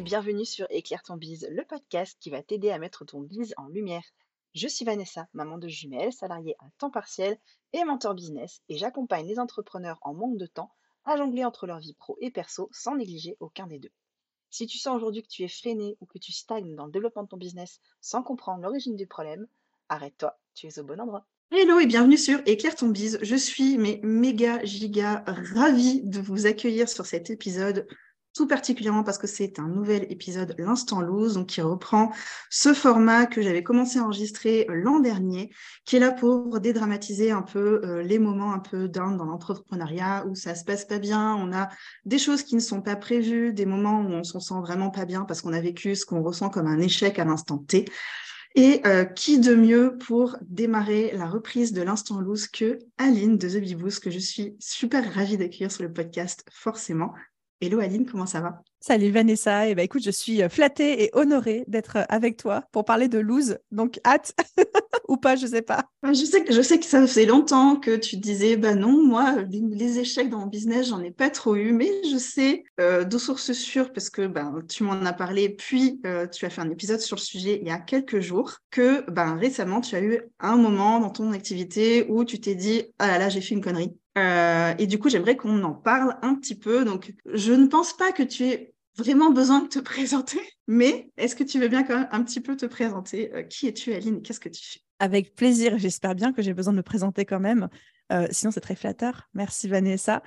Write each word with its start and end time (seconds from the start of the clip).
bienvenue 0.00 0.46
sur 0.46 0.66
Éclaire 0.70 1.02
ton 1.02 1.16
bise, 1.16 1.46
le 1.50 1.62
podcast 1.62 2.16
qui 2.20 2.30
va 2.30 2.42
t'aider 2.42 2.70
à 2.70 2.78
mettre 2.78 3.04
ton 3.04 3.20
bise 3.20 3.52
en 3.58 3.68
lumière. 3.68 4.02
Je 4.54 4.66
suis 4.66 4.86
Vanessa, 4.86 5.28
maman 5.34 5.58
de 5.58 5.68
jumelles, 5.68 6.12
salariée 6.12 6.56
à 6.60 6.64
temps 6.78 6.90
partiel 6.90 7.38
et 7.74 7.84
mentor 7.84 8.14
business, 8.14 8.62
et 8.70 8.78
j'accompagne 8.78 9.26
les 9.26 9.38
entrepreneurs 9.38 9.98
en 10.00 10.14
manque 10.14 10.38
de 10.38 10.46
temps 10.46 10.72
à 11.04 11.18
jongler 11.18 11.44
entre 11.44 11.66
leur 11.66 11.80
vie 11.80 11.92
pro 11.92 12.16
et 12.22 12.30
perso 12.30 12.70
sans 12.72 12.96
négliger 12.96 13.36
aucun 13.40 13.66
des 13.66 13.78
deux. 13.78 13.92
Si 14.48 14.66
tu 14.66 14.78
sens 14.78 14.96
aujourd'hui 14.96 15.22
que 15.22 15.28
tu 15.28 15.42
es 15.42 15.48
freiné 15.48 15.98
ou 16.00 16.06
que 16.06 16.18
tu 16.18 16.32
stagnes 16.32 16.74
dans 16.74 16.86
le 16.86 16.92
développement 16.92 17.24
de 17.24 17.28
ton 17.28 17.36
business 17.36 17.78
sans 18.00 18.22
comprendre 18.22 18.62
l'origine 18.62 18.96
du 18.96 19.06
problème, 19.06 19.46
arrête-toi, 19.90 20.38
tu 20.54 20.66
es 20.66 20.78
au 20.78 20.84
bon 20.84 20.98
endroit. 20.98 21.26
Hello 21.50 21.78
et 21.78 21.86
bienvenue 21.86 22.16
sur 22.16 22.40
Éclaire 22.46 22.74
ton 22.74 22.88
bise. 22.88 23.18
Je 23.20 23.36
suis 23.36 23.76
mais 23.76 24.00
méga 24.02 24.64
giga 24.64 25.24
ravie 25.26 26.00
de 26.04 26.20
vous 26.20 26.46
accueillir 26.46 26.88
sur 26.88 27.04
cet 27.04 27.28
épisode 27.28 27.86
tout 28.34 28.46
particulièrement 28.46 29.02
parce 29.02 29.18
que 29.18 29.26
c'est 29.26 29.58
un 29.58 29.68
nouvel 29.68 30.06
épisode 30.10 30.54
L'Instant 30.58 31.00
Loose, 31.00 31.34
donc 31.34 31.48
qui 31.48 31.60
reprend 31.60 32.12
ce 32.48 32.72
format 32.74 33.26
que 33.26 33.42
j'avais 33.42 33.62
commencé 33.62 33.98
à 33.98 34.04
enregistrer 34.04 34.66
euh, 34.70 34.74
l'an 34.74 35.00
dernier, 35.00 35.50
qui 35.84 35.96
est 35.96 36.00
là 36.00 36.12
pour 36.12 36.60
dédramatiser 36.60 37.30
un 37.30 37.42
peu 37.42 37.80
euh, 37.84 38.02
les 38.02 38.18
moments 38.18 38.52
un 38.52 38.60
peu 38.60 38.88
down 38.88 39.16
dans 39.16 39.24
l'entrepreneuriat 39.24 40.26
où 40.28 40.34
ça 40.34 40.54
se 40.54 40.64
passe 40.64 40.84
pas 40.84 40.98
bien, 40.98 41.34
on 41.34 41.52
a 41.52 41.68
des 42.04 42.18
choses 42.18 42.42
qui 42.42 42.54
ne 42.54 42.60
sont 42.60 42.82
pas 42.82 42.96
prévues, 42.96 43.52
des 43.52 43.66
moments 43.66 44.00
où 44.00 44.10
on 44.10 44.24
s'en 44.24 44.40
sent 44.40 44.60
vraiment 44.60 44.90
pas 44.90 45.04
bien 45.04 45.24
parce 45.24 45.42
qu'on 45.42 45.52
a 45.52 45.60
vécu 45.60 45.96
ce 45.96 46.06
qu'on 46.06 46.22
ressent 46.22 46.50
comme 46.50 46.66
un 46.66 46.80
échec 46.80 47.18
à 47.18 47.24
l'instant 47.24 47.58
T. 47.58 47.86
Et 48.56 48.80
euh, 48.84 49.04
qui 49.04 49.38
de 49.38 49.54
mieux 49.54 49.96
pour 49.96 50.36
démarrer 50.42 51.12
la 51.14 51.28
reprise 51.28 51.72
de 51.72 51.82
l'instant 51.82 52.20
loose 52.20 52.48
que 52.48 52.80
Aline 52.98 53.38
de 53.38 53.48
The 53.48 53.60
Beboost, 53.60 54.02
que 54.02 54.10
je 54.10 54.18
suis 54.18 54.56
super 54.58 55.14
ravie 55.14 55.38
d'accueillir 55.38 55.70
sur 55.70 55.84
le 55.84 55.92
podcast, 55.92 56.44
forcément. 56.50 57.14
Hello 57.62 57.78
Aline, 57.78 58.06
comment 58.06 58.24
ça 58.24 58.40
va? 58.40 58.62
Salut 58.80 59.10
Vanessa, 59.10 59.68
et 59.68 59.72
eh 59.72 59.74
ben, 59.74 59.82
écoute, 59.82 60.02
je 60.02 60.10
suis 60.10 60.42
euh, 60.42 60.48
flattée 60.48 61.04
et 61.04 61.10
honorée 61.12 61.64
d'être 61.68 61.96
euh, 61.96 62.04
avec 62.08 62.38
toi 62.38 62.64
pour 62.72 62.86
parler 62.86 63.06
de 63.06 63.18
loose, 63.18 63.58
donc 63.70 64.00
hâte 64.02 64.34
ou 65.08 65.18
pas, 65.18 65.36
je 65.36 65.46
sais 65.46 65.60
pas. 65.60 65.84
Je 66.02 66.14
sais, 66.24 66.42
que, 66.42 66.54
je 66.54 66.62
sais 66.62 66.78
que 66.78 66.86
ça 66.86 67.06
faisait 67.06 67.26
longtemps 67.26 67.76
que 67.76 67.96
tu 67.96 68.16
disais, 68.16 68.56
bah 68.56 68.74
non, 68.74 69.04
moi, 69.06 69.36
les, 69.50 69.98
échecs 69.98 70.30
dans 70.30 70.38
mon 70.38 70.46
business, 70.46 70.88
j'en 70.88 71.02
ai 71.02 71.10
pas 71.10 71.28
trop 71.28 71.54
eu, 71.54 71.72
mais 71.72 71.90
je 72.10 72.16
sais 72.16 72.64
euh, 72.80 73.04
de 73.04 73.18
sources 73.18 73.52
sûres, 73.52 73.92
parce 73.92 74.08
que 74.08 74.26
ben, 74.26 74.62
tu 74.66 74.82
m'en 74.82 74.92
as 74.92 75.12
parlé, 75.12 75.50
puis 75.50 76.00
tu 76.32 76.46
as 76.46 76.50
fait 76.50 76.62
un 76.62 76.70
épisode 76.70 77.00
sur 77.00 77.16
le 77.16 77.20
sujet 77.20 77.58
il 77.60 77.68
y 77.68 77.70
a 77.70 77.78
quelques 77.78 78.20
jours, 78.20 78.54
que 78.70 79.04
ben, 79.10 79.36
récemment, 79.36 79.82
tu 79.82 79.94
as 79.96 80.00
eu 80.00 80.22
un 80.38 80.56
moment 80.56 80.98
dans 80.98 81.10
ton 81.10 81.32
activité 81.32 82.06
où 82.08 82.24
tu 82.24 82.40
t'es 82.40 82.54
dit, 82.54 82.84
ah 82.98 83.08
là 83.08 83.18
là, 83.18 83.28
j'ai 83.28 83.42
fait 83.42 83.54
une 83.54 83.62
connerie. 83.62 83.94
Euh, 84.20 84.74
et 84.78 84.86
du 84.86 84.98
coup, 84.98 85.08
j'aimerais 85.08 85.36
qu'on 85.36 85.62
en 85.62 85.72
parle 85.72 86.16
un 86.22 86.34
petit 86.34 86.54
peu. 86.54 86.84
Donc, 86.84 87.14
je 87.32 87.52
ne 87.52 87.66
pense 87.66 87.92
pas 87.96 88.12
que 88.12 88.22
tu 88.22 88.44
aies 88.44 88.74
vraiment 88.96 89.30
besoin 89.30 89.60
de 89.60 89.68
te 89.68 89.78
présenter, 89.80 90.40
mais 90.66 91.10
est-ce 91.16 91.36
que 91.36 91.44
tu 91.44 91.58
veux 91.58 91.68
bien 91.68 91.82
quand 91.82 91.96
même 91.96 92.08
un 92.12 92.22
petit 92.22 92.40
peu 92.40 92.56
te 92.56 92.66
présenter? 92.66 93.32
Euh, 93.34 93.42
Qui 93.42 93.68
es-tu, 93.68 93.92
Aline, 93.92 94.22
qu'est-ce 94.22 94.40
que 94.40 94.48
tu 94.48 94.64
fais? 94.64 94.80
Avec 94.98 95.34
plaisir. 95.34 95.78
J'espère 95.78 96.14
bien 96.14 96.32
que 96.32 96.42
j'ai 96.42 96.52
besoin 96.52 96.72
de 96.72 96.78
me 96.78 96.82
présenter 96.82 97.24
quand 97.24 97.40
même. 97.40 97.68
Euh, 98.12 98.26
sinon, 98.30 98.50
c'est 98.52 98.60
très 98.60 98.76
flatteur. 98.76 99.28
Merci, 99.34 99.68
Vanessa. 99.68 100.22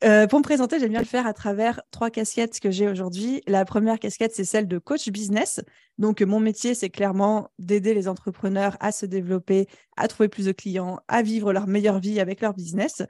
Pour 0.00 0.38
me 0.38 0.42
présenter, 0.42 0.78
j'aime 0.78 0.90
bien 0.90 1.00
le 1.00 1.06
faire 1.06 1.26
à 1.26 1.32
travers 1.32 1.82
trois 1.90 2.08
casquettes 2.08 2.60
que 2.60 2.70
j'ai 2.70 2.86
aujourd'hui. 2.86 3.42
La 3.48 3.64
première 3.64 3.98
casquette, 3.98 4.32
c'est 4.32 4.44
celle 4.44 4.68
de 4.68 4.78
coach 4.78 5.08
business. 5.08 5.60
Donc, 5.98 6.22
mon 6.22 6.38
métier, 6.38 6.76
c'est 6.76 6.88
clairement 6.88 7.50
d'aider 7.58 7.94
les 7.94 8.06
entrepreneurs 8.06 8.76
à 8.78 8.92
se 8.92 9.06
développer, 9.06 9.66
à 9.96 10.06
trouver 10.06 10.28
plus 10.28 10.44
de 10.44 10.52
clients, 10.52 11.00
à 11.08 11.22
vivre 11.22 11.52
leur 11.52 11.66
meilleure 11.66 11.98
vie 11.98 12.20
avec 12.20 12.40
leur 12.40 12.54
business. 12.54 13.02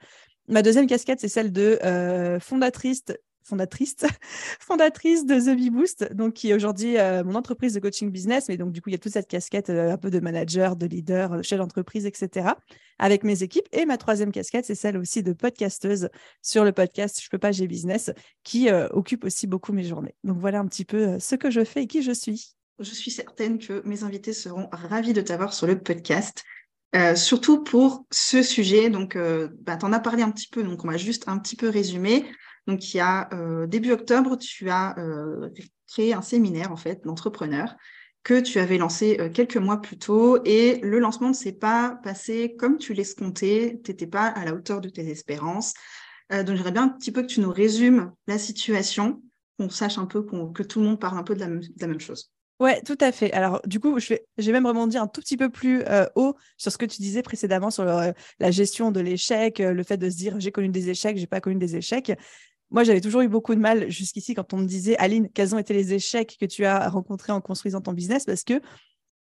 Ma 0.49 0.63
deuxième 0.63 0.87
casquette, 0.87 1.21
c'est 1.21 1.29
celle 1.29 1.53
de 1.53 1.79
euh, 1.85 2.41
fondatrice 2.41 3.05
fondatrice, 3.49 3.97
fondatrice 4.61 5.27
de 5.27 5.41
The 5.41 5.57
Bee 5.57 5.71
Boost, 5.71 6.13
donc 6.13 6.35
qui 6.35 6.51
est 6.51 6.55
aujourd'hui 6.55 6.99
euh, 6.99 7.25
mon 7.25 7.35
entreprise 7.35 7.75
de 7.75 7.81
coaching 7.81 8.11
business. 8.11 8.49
Mais 8.49 8.57
donc, 8.57 8.73
du 8.73 8.81
coup, 8.81 8.91
il 8.91 8.93
y 8.93 8.97
a 8.97 8.99
toute 8.99 9.13
cette 9.13 9.29
casquette 9.29 9.71
euh, 9.71 9.93
un 9.93 9.97
peu 9.97 10.11
de 10.11 10.21
manager, 10.21 10.77
de 10.77 10.87
leader, 10.87 11.33
euh, 11.33 11.43
chef 11.43 11.59
d'entreprise, 11.59 12.07
etc. 12.07 12.51
avec 12.99 13.25
mes 13.25 13.43
équipes. 13.43 13.67
Et 13.73 13.87
ma 13.87 13.97
troisième 13.97 14.31
casquette, 14.31 14.67
c'est 14.67 14.75
celle 14.75 14.97
aussi 14.99 15.23
de 15.23 15.33
podcasteuse 15.33 16.11
sur 16.43 16.65
le 16.65 16.73
podcast 16.73 17.21
Je 17.23 17.29
peux 17.31 17.39
pas, 17.39 17.53
j'ai 17.53 17.67
business, 17.67 18.11
qui 18.45 18.69
occupe 18.91 19.25
aussi 19.25 19.47
beaucoup 19.47 19.73
mes 19.73 19.85
journées. 19.85 20.15
Donc, 20.25 20.39
voilà 20.39 20.59
un 20.59 20.67
petit 20.67 20.85
peu 20.85 21.19
ce 21.19 21.35
que 21.35 21.51
je 21.51 21.65
fais 21.65 21.85
et 21.85 21.87
qui 21.87 22.03
je 22.03 22.13
suis. 22.13 22.55
Je 22.79 22.91
suis 22.95 23.11
certaine 23.11 23.59
que 23.59 23.83
mes 23.85 24.05
invités 24.05 24.33
seront 24.33 24.69
ravis 24.71 25.13
de 25.13 25.21
t'avoir 25.21 25.53
sur 25.53 25.67
le 25.67 25.79
podcast. 25.81 26.45
Surtout 27.15 27.63
pour 27.63 28.07
ce 28.11 28.43
sujet, 28.43 28.91
donc 28.91 29.17
bah, 29.61 29.77
tu 29.77 29.85
en 29.85 29.93
as 29.93 30.01
parlé 30.01 30.23
un 30.23 30.31
petit 30.31 30.49
peu, 30.49 30.63
donc 30.63 30.85
on 30.85 30.89
va 30.89 30.97
juste 30.97 31.29
un 31.29 31.39
petit 31.39 31.57
peu 31.57 31.69
résumer. 31.69 32.25
Donc, 32.69 32.93
il 32.93 32.99
y 32.99 33.01
a 33.01 33.31
euh, 33.33 33.67
début 33.67 33.93
octobre, 33.93 34.37
tu 34.37 34.69
as 34.69 34.97
euh, 34.99 35.49
créé 35.87 36.13
un 36.13 36.21
séminaire 36.21 36.71
en 36.71 36.77
fait 36.77 37.03
d'entrepreneurs 37.03 37.75
que 38.23 38.41
tu 38.41 38.59
avais 38.59 38.77
lancé 38.77 39.17
euh, 39.21 39.31
quelques 39.31 39.57
mois 39.57 39.81
plus 39.81 39.97
tôt 39.97 40.39
et 40.45 40.79
le 40.83 40.99
lancement 40.99 41.29
ne 41.29 41.35
s'est 41.35 41.53
pas 41.53 41.99
passé 42.05 42.57
comme 42.59 42.77
tu 42.77 42.93
l'escomptais, 42.93 43.81
tu 43.83 43.91
n'étais 43.91 44.07
pas 44.07 44.27
à 44.27 44.45
la 44.45 44.53
hauteur 44.53 44.83
de 44.83 44.91
tes 44.91 45.09
espérances. 45.09 45.73
donc, 46.31 46.57
j'aimerais 46.57 46.73
bien 46.73 46.83
un 46.85 46.89
petit 46.91 47.11
peu 47.11 47.23
que 47.23 47.29
tu 47.29 47.41
nous 47.41 47.51
résumes 47.51 48.13
la 48.27 48.39
situation, 48.39 49.23
qu'on 49.59 49.71
sache 49.71 49.97
un 49.97 50.05
peu, 50.05 50.23
que 50.23 50.63
tout 50.63 50.81
le 50.81 50.85
monde 50.85 51.01
parle 51.01 51.17
un 51.17 51.23
peu 51.23 51.35
de 51.35 51.41
la 51.41 51.87
même, 51.87 52.01
chose. 52.01 52.31
Ouais, 52.61 52.81
tout 52.83 52.97
à 53.01 53.13
fait. 53.13 53.33
Alors, 53.33 53.61
du 53.67 53.79
coup, 53.79 54.01
je 54.01 54.09
vais, 54.09 54.27
j'ai 54.37 54.51
même 54.51 54.67
rebondi 54.67 54.99
un 54.99 55.07
tout 55.07 55.21
petit 55.21 55.37
peu 55.37 55.49
plus 55.49 55.85
haut 56.17 56.35
sur 56.57 56.73
ce 56.73 56.79
que 56.79 56.87
tu 56.87 57.01
disais 57.01 57.23
précédemment 57.23 57.71
sur 57.71 57.85
la 57.85 58.51
gestion 58.51 58.91
de 58.91 59.01
l'échec, 59.01 59.61
le 59.61 59.83
fait 59.85 59.97
de 59.97 60.11
se 60.11 60.17
dire 60.17 60.41
j'ai 60.41 60.51
connu 60.51 60.69
des 60.69 60.89
échecs, 60.91 61.17
j'ai 61.19 61.29
pas 61.29 61.41
connu 61.41 61.57
des 61.57 61.77
échecs. 61.77 62.13
Moi, 62.71 62.85
j'avais 62.85 63.01
toujours 63.01 63.23
eu 63.23 63.29
beaucoup 63.29 63.55
de 63.55 63.61
mal 63.61 63.91
jusqu'ici 63.91 64.35
quand 64.35 64.55
on 64.55 64.59
me 64.59 64.67
disait, 64.67 64.97
Aline, 64.99 65.29
quels 65.35 65.55
ont 65.55 65.59
été 65.59 65.75
les 65.75 65.95
échecs 65.95 66.37
que 66.41 66.47
tu 66.47 66.65
as 66.65 66.89
rencontrés 66.91 67.33
en 67.33 67.41
construisant 67.41 67.81
ton 67.81 67.93
business? 67.93 68.25
Parce 68.27 68.45
que 68.45 68.61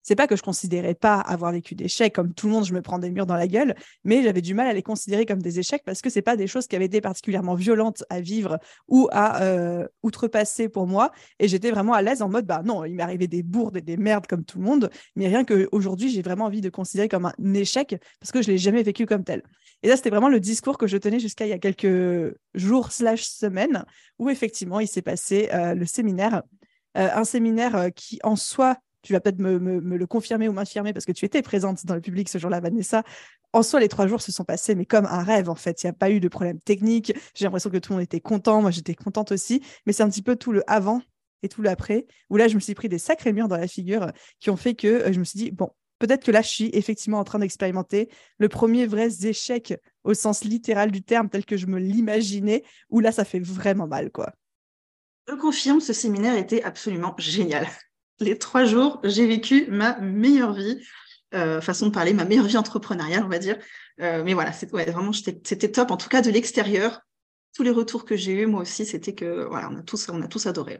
c'est 0.04 0.14
pas 0.14 0.26
que 0.26 0.36
je 0.36 0.42
considérais 0.42 0.94
pas 0.94 1.18
avoir 1.18 1.50
vécu 1.50 1.74
d'échecs 1.74 2.14
comme 2.14 2.32
tout 2.34 2.46
le 2.46 2.52
monde, 2.52 2.66
je 2.66 2.74
me 2.74 2.82
prends 2.82 2.98
des 2.98 3.10
murs 3.10 3.26
dans 3.26 3.36
la 3.36 3.48
gueule, 3.48 3.74
mais 4.04 4.22
j'avais 4.22 4.42
du 4.42 4.54
mal 4.54 4.68
à 4.68 4.72
les 4.74 4.82
considérer 4.82 5.24
comme 5.24 5.42
des 5.42 5.58
échecs 5.58 5.82
parce 5.84 6.02
que 6.02 6.10
c'est 6.10 6.22
pas 6.22 6.36
des 6.36 6.46
choses 6.46 6.66
qui 6.66 6.76
avaient 6.76 6.84
été 6.84 7.00
particulièrement 7.00 7.54
violentes 7.54 8.04
à 8.10 8.20
vivre 8.20 8.58
ou 8.86 9.08
à 9.10 9.42
euh, 9.42 9.88
outrepasser 10.02 10.68
pour 10.68 10.86
moi. 10.86 11.10
Et 11.40 11.48
j'étais 11.48 11.70
vraiment 11.70 11.94
à 11.94 12.02
l'aise 12.02 12.20
en 12.20 12.28
mode, 12.28 12.46
bah 12.46 12.62
non, 12.62 12.84
il 12.84 12.94
m'est 12.94 13.02
arrivé 13.02 13.26
des 13.26 13.42
bourdes 13.42 13.78
et 13.78 13.80
des 13.80 13.96
merdes 13.96 14.26
comme 14.26 14.44
tout 14.44 14.58
le 14.58 14.64
monde, 14.64 14.90
mais 15.16 15.26
rien 15.26 15.44
qu'aujourd'hui, 15.44 16.10
j'ai 16.10 16.20
vraiment 16.22 16.44
envie 16.44 16.60
de 16.60 16.68
considérer 16.68 17.08
comme 17.08 17.24
un 17.24 17.54
échec 17.54 17.96
parce 18.20 18.30
que 18.30 18.42
je 18.42 18.50
l'ai 18.50 18.58
jamais 18.58 18.82
vécu 18.82 19.06
comme 19.06 19.24
tel. 19.24 19.42
Et 19.82 19.88
là, 19.88 19.96
c'était 19.96 20.10
vraiment 20.10 20.28
le 20.28 20.38
discours 20.38 20.76
que 20.76 20.86
je 20.86 20.98
tenais 20.98 21.18
jusqu'à 21.18 21.46
il 21.46 21.50
y 21.50 21.52
a 21.52 21.58
quelques 21.58 22.36
jours 22.52 22.92
slash 22.92 23.24
semaines 23.24 23.86
où 24.18 24.28
effectivement, 24.28 24.80
il 24.80 24.88
s'est 24.88 25.02
passé 25.02 25.48
euh, 25.54 25.74
le 25.74 25.86
séminaire. 25.86 26.42
Euh, 26.96 27.08
un 27.12 27.24
séminaire 27.24 27.88
qui 27.96 28.20
en 28.22 28.36
soi 28.36 28.76
tu 29.04 29.12
vas 29.12 29.20
peut-être 29.20 29.38
me, 29.38 29.80
le 29.80 30.06
confirmer 30.06 30.48
ou 30.48 30.52
m'infirmer 30.52 30.92
parce 30.92 31.04
que 31.04 31.12
tu 31.12 31.24
étais 31.26 31.42
présente 31.42 31.84
dans 31.84 31.94
le 31.94 32.00
public 32.00 32.28
ce 32.28 32.38
jour-là, 32.38 32.60
Vanessa. 32.60 33.02
En 33.52 33.62
soi, 33.62 33.78
les 33.78 33.88
trois 33.88 34.06
jours 34.06 34.20
se 34.20 34.32
sont 34.32 34.44
passés, 34.44 34.74
mais 34.74 34.86
comme 34.86 35.06
un 35.06 35.22
rêve, 35.22 35.48
en 35.50 35.54
fait. 35.54 35.82
Il 35.82 35.86
n'y 35.86 35.90
a 35.90 35.92
pas 35.92 36.10
eu 36.10 36.18
de 36.20 36.28
problème 36.28 36.58
technique. 36.60 37.12
J'ai 37.34 37.44
l'impression 37.44 37.70
que 37.70 37.76
tout 37.76 37.92
le 37.92 37.96
monde 37.96 38.02
était 38.02 38.20
content. 38.20 38.62
Moi, 38.62 38.70
j'étais 38.70 38.94
contente 38.94 39.30
aussi. 39.30 39.62
Mais 39.86 39.92
c'est 39.92 40.02
un 40.02 40.08
petit 40.08 40.22
peu 40.22 40.36
tout 40.36 40.52
le 40.52 40.68
avant 40.68 41.02
et 41.42 41.48
tout 41.48 41.60
l'après, 41.60 42.06
où 42.30 42.38
là, 42.38 42.48
je 42.48 42.54
me 42.54 42.60
suis 42.60 42.74
pris 42.74 42.88
des 42.88 42.98
sacrés 42.98 43.34
murs 43.34 43.48
dans 43.48 43.58
la 43.58 43.68
figure 43.68 44.10
qui 44.40 44.48
ont 44.48 44.56
fait 44.56 44.74
que 44.74 44.88
euh, 44.88 45.12
je 45.12 45.18
me 45.18 45.24
suis 45.24 45.36
dit, 45.38 45.50
bon, 45.50 45.68
peut-être 45.98 46.24
que 46.24 46.30
là, 46.30 46.40
je 46.40 46.48
suis 46.48 46.70
effectivement 46.72 47.18
en 47.18 47.24
train 47.24 47.38
d'expérimenter 47.38 48.08
le 48.38 48.48
premier 48.48 48.86
vrai 48.86 49.08
échec 49.24 49.74
au 50.04 50.14
sens 50.14 50.44
littéral 50.44 50.90
du 50.90 51.02
terme, 51.02 51.28
tel 51.28 51.44
que 51.44 51.58
je 51.58 51.66
me 51.66 51.78
l'imaginais, 51.78 52.64
où 52.88 53.00
là, 53.00 53.12
ça 53.12 53.26
fait 53.26 53.40
vraiment 53.40 53.86
mal, 53.86 54.10
quoi. 54.10 54.32
Je 55.28 55.34
confirme, 55.34 55.80
ce 55.80 55.92
séminaire 55.92 56.36
était 56.36 56.62
absolument 56.62 57.14
génial 57.18 57.66
les 58.20 58.38
trois 58.38 58.64
jours, 58.64 59.00
j'ai 59.04 59.26
vécu 59.26 59.66
ma 59.68 59.98
meilleure 60.00 60.54
vie, 60.54 60.80
euh, 61.34 61.60
façon 61.60 61.86
de 61.86 61.92
parler, 61.92 62.12
ma 62.12 62.24
meilleure 62.24 62.46
vie 62.46 62.56
entrepreneuriale, 62.56 63.24
on 63.24 63.28
va 63.28 63.38
dire. 63.38 63.58
Euh, 64.00 64.22
mais 64.24 64.34
voilà, 64.34 64.52
ouais, 64.72 64.90
vraiment, 64.90 65.12
c'était 65.12 65.70
top. 65.70 65.90
En 65.90 65.96
tout 65.96 66.08
cas, 66.08 66.22
de 66.22 66.30
l'extérieur, 66.30 67.00
tous 67.54 67.62
les 67.62 67.70
retours 67.70 68.04
que 68.04 68.16
j'ai 68.16 68.32
eus, 68.32 68.46
moi 68.46 68.62
aussi, 68.62 68.86
c'était 68.86 69.14
que 69.14 69.44
voilà, 69.44 69.68
on 69.70 69.76
a 69.76 69.82
tous, 69.82 70.08
on 70.08 70.22
a 70.22 70.28
tous 70.28 70.46
adoré. 70.46 70.78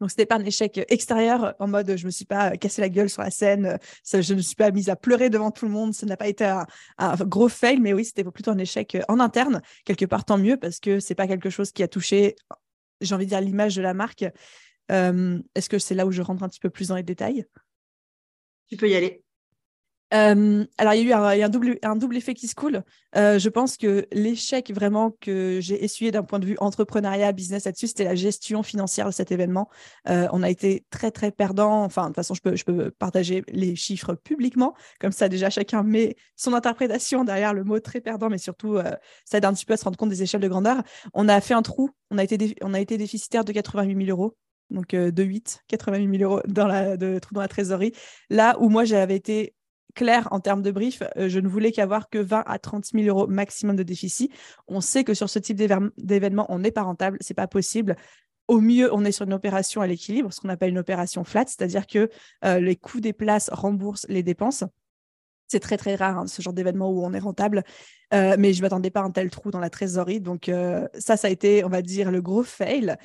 Donc, 0.00 0.10
c'était 0.10 0.26
pas 0.26 0.36
un 0.36 0.44
échec 0.44 0.84
extérieur 0.88 1.54
en 1.58 1.68
mode 1.68 1.96
je 1.96 2.04
me 2.04 2.10
suis 2.10 2.26
pas 2.26 2.56
cassé 2.58 2.82
la 2.82 2.90
gueule 2.90 3.08
sur 3.08 3.22
la 3.22 3.30
scène, 3.30 3.78
je 4.04 4.32
ne 4.32 4.36
me 4.36 4.42
suis 4.42 4.54
pas 4.54 4.70
mise 4.70 4.90
à 4.90 4.96
pleurer 4.96 5.30
devant 5.30 5.50
tout 5.50 5.64
le 5.64 5.70
monde, 5.70 5.94
ça 5.94 6.04
n'a 6.04 6.18
pas 6.18 6.28
été 6.28 6.44
un, 6.44 7.16
gros 7.20 7.48
fail, 7.48 7.80
mais 7.80 7.94
oui, 7.94 8.04
c'était 8.04 8.24
plutôt 8.24 8.50
un 8.50 8.58
échec 8.58 8.98
en 9.08 9.20
interne, 9.20 9.62
quelque 9.86 10.04
part 10.04 10.26
tant 10.26 10.36
mieux 10.36 10.58
parce 10.58 10.80
que 10.80 11.00
c'est 11.00 11.14
pas 11.14 11.26
quelque 11.26 11.48
chose 11.48 11.72
qui 11.72 11.82
a 11.82 11.88
touché, 11.88 12.36
j'ai 13.00 13.14
envie 13.14 13.24
de 13.24 13.30
dire, 13.30 13.40
l'image 13.40 13.74
de 13.74 13.80
la 13.80 13.94
marque, 13.94 14.26
est-ce 14.88 15.68
que 15.68 15.78
c'est 15.78 15.94
là 15.94 16.06
où 16.06 16.12
je 16.12 16.22
rentre 16.22 16.42
un 16.42 16.48
petit 16.48 16.60
peu 16.60 16.70
plus 16.70 16.88
dans 16.88 16.96
les 16.96 17.02
détails? 17.02 17.46
Tu 18.68 18.76
peux 18.76 18.88
y 18.88 18.96
aller. 18.96 19.22
alors, 20.10 20.94
il 20.94 21.06
y 21.06 21.12
a 21.12 21.36
eu 21.36 21.42
un, 21.42 21.48
double, 21.48 21.78
un 21.82 21.96
double 21.96 22.16
effet 22.16 22.34
qui 22.34 22.48
se 22.48 22.54
coule. 22.54 22.82
je 23.14 23.48
pense 23.48 23.76
que 23.76 24.06
l'échec 24.12 24.72
vraiment 24.72 25.12
que 25.20 25.58
j'ai 25.60 25.84
essuyé 25.84 26.10
d'un 26.10 26.22
point 26.22 26.38
de 26.38 26.46
vue 26.46 26.56
entrepreneuriat, 26.58 27.32
business 27.32 27.64
là-dessus, 27.64 27.88
c'était 27.88 28.04
la 28.04 28.14
gestion 28.14 28.62
financière 28.62 29.06
de 29.06 29.12
cet 29.12 29.30
événement. 29.30 29.68
on 30.06 30.42
a 30.42 30.50
été 30.50 30.84
très, 30.90 31.10
très 31.10 31.30
perdant. 31.30 31.84
Enfin, 31.84 32.02
de 32.02 32.06
toute 32.08 32.16
façon, 32.16 32.34
je 32.34 32.40
peux, 32.40 32.56
je 32.56 32.64
peux 32.64 32.90
partager 32.90 33.44
les 33.48 33.76
chiffres 33.76 34.14
publiquement. 34.14 34.74
Comme 35.00 35.12
ça, 35.12 35.28
déjà, 35.28 35.50
chacun 35.50 35.82
met 35.82 36.16
son 36.34 36.54
interprétation 36.54 37.24
derrière 37.24 37.54
le 37.54 37.64
mot 37.64 37.78
très 37.78 38.00
perdant, 38.00 38.28
mais 38.28 38.38
surtout, 38.38 38.78
ça 39.24 39.38
aide 39.38 39.44
un 39.44 39.52
petit 39.52 39.66
peu 39.66 39.74
à 39.74 39.76
se 39.76 39.84
rendre 39.84 39.96
compte 39.96 40.10
des 40.10 40.22
échelles 40.22 40.40
de 40.40 40.48
grandeur. 40.48 40.82
On 41.14 41.28
a 41.28 41.40
fait 41.40 41.54
un 41.54 41.62
trou. 41.62 41.90
On 42.10 42.18
a 42.18 42.24
été, 42.24 42.56
on 42.62 42.74
a 42.74 42.80
été 42.80 42.98
déficitaire 42.98 43.44
de 43.44 43.52
88 43.52 44.06
000 44.06 44.16
euros 44.16 44.36
donc 44.70 44.88
de 44.88 45.22
8, 45.22 45.64
88 45.68 46.18
000 46.18 46.30
euros 46.30 46.42
dans 46.46 46.66
la, 46.66 46.96
dans 46.96 47.18
la 47.34 47.48
trésorerie. 47.48 47.92
Là 48.30 48.56
où 48.60 48.68
moi, 48.68 48.84
j'avais 48.84 49.16
été 49.16 49.54
clair 49.94 50.28
en 50.30 50.40
termes 50.40 50.60
de 50.60 50.70
brief, 50.70 51.02
je 51.16 51.40
ne 51.40 51.48
voulais 51.48 51.72
qu'avoir 51.72 52.10
que 52.10 52.18
20 52.18 52.42
à 52.46 52.58
30 52.58 52.84
000 52.92 53.06
euros 53.06 53.26
maximum 53.26 53.76
de 53.76 53.82
déficit. 53.82 54.30
On 54.68 54.82
sait 54.82 55.04
que 55.04 55.14
sur 55.14 55.30
ce 55.30 55.38
type 55.38 55.56
d'événement, 55.96 56.44
on 56.50 56.58
n'est 56.58 56.70
pas 56.70 56.82
rentable, 56.82 57.16
c'est 57.20 57.32
pas 57.32 57.46
possible. 57.46 57.96
Au 58.46 58.60
mieux, 58.60 58.92
on 58.92 59.04
est 59.04 59.12
sur 59.12 59.24
une 59.24 59.32
opération 59.32 59.80
à 59.80 59.86
l'équilibre, 59.86 60.32
ce 60.32 60.40
qu'on 60.40 60.50
appelle 60.50 60.68
une 60.68 60.78
opération 60.78 61.24
flat, 61.24 61.46
c'est-à-dire 61.46 61.86
que 61.86 62.10
les 62.44 62.76
coûts 62.76 63.00
des 63.00 63.14
places 63.14 63.48
remboursent 63.50 64.06
les 64.10 64.22
dépenses. 64.22 64.64
C'est 65.48 65.60
très 65.60 65.76
très 65.76 65.94
rare 65.94 66.18
hein, 66.18 66.26
ce 66.26 66.42
genre 66.42 66.52
d'événement 66.52 66.90
où 66.90 67.04
on 67.04 67.12
est 67.14 67.18
rentable, 67.18 67.64
mais 68.12 68.52
je 68.52 68.60
m'attendais 68.60 68.90
pas 68.90 69.00
à 69.00 69.04
un 69.04 69.10
tel 69.10 69.30
trou 69.30 69.50
dans 69.50 69.60
la 69.60 69.70
trésorerie. 69.70 70.20
Donc 70.20 70.50
ça, 70.98 71.16
ça 71.16 71.28
a 71.28 71.30
été, 71.30 71.64
on 71.64 71.70
va 71.70 71.80
dire, 71.80 72.10
le 72.10 72.20
gros 72.20 72.42
fail 72.42 72.96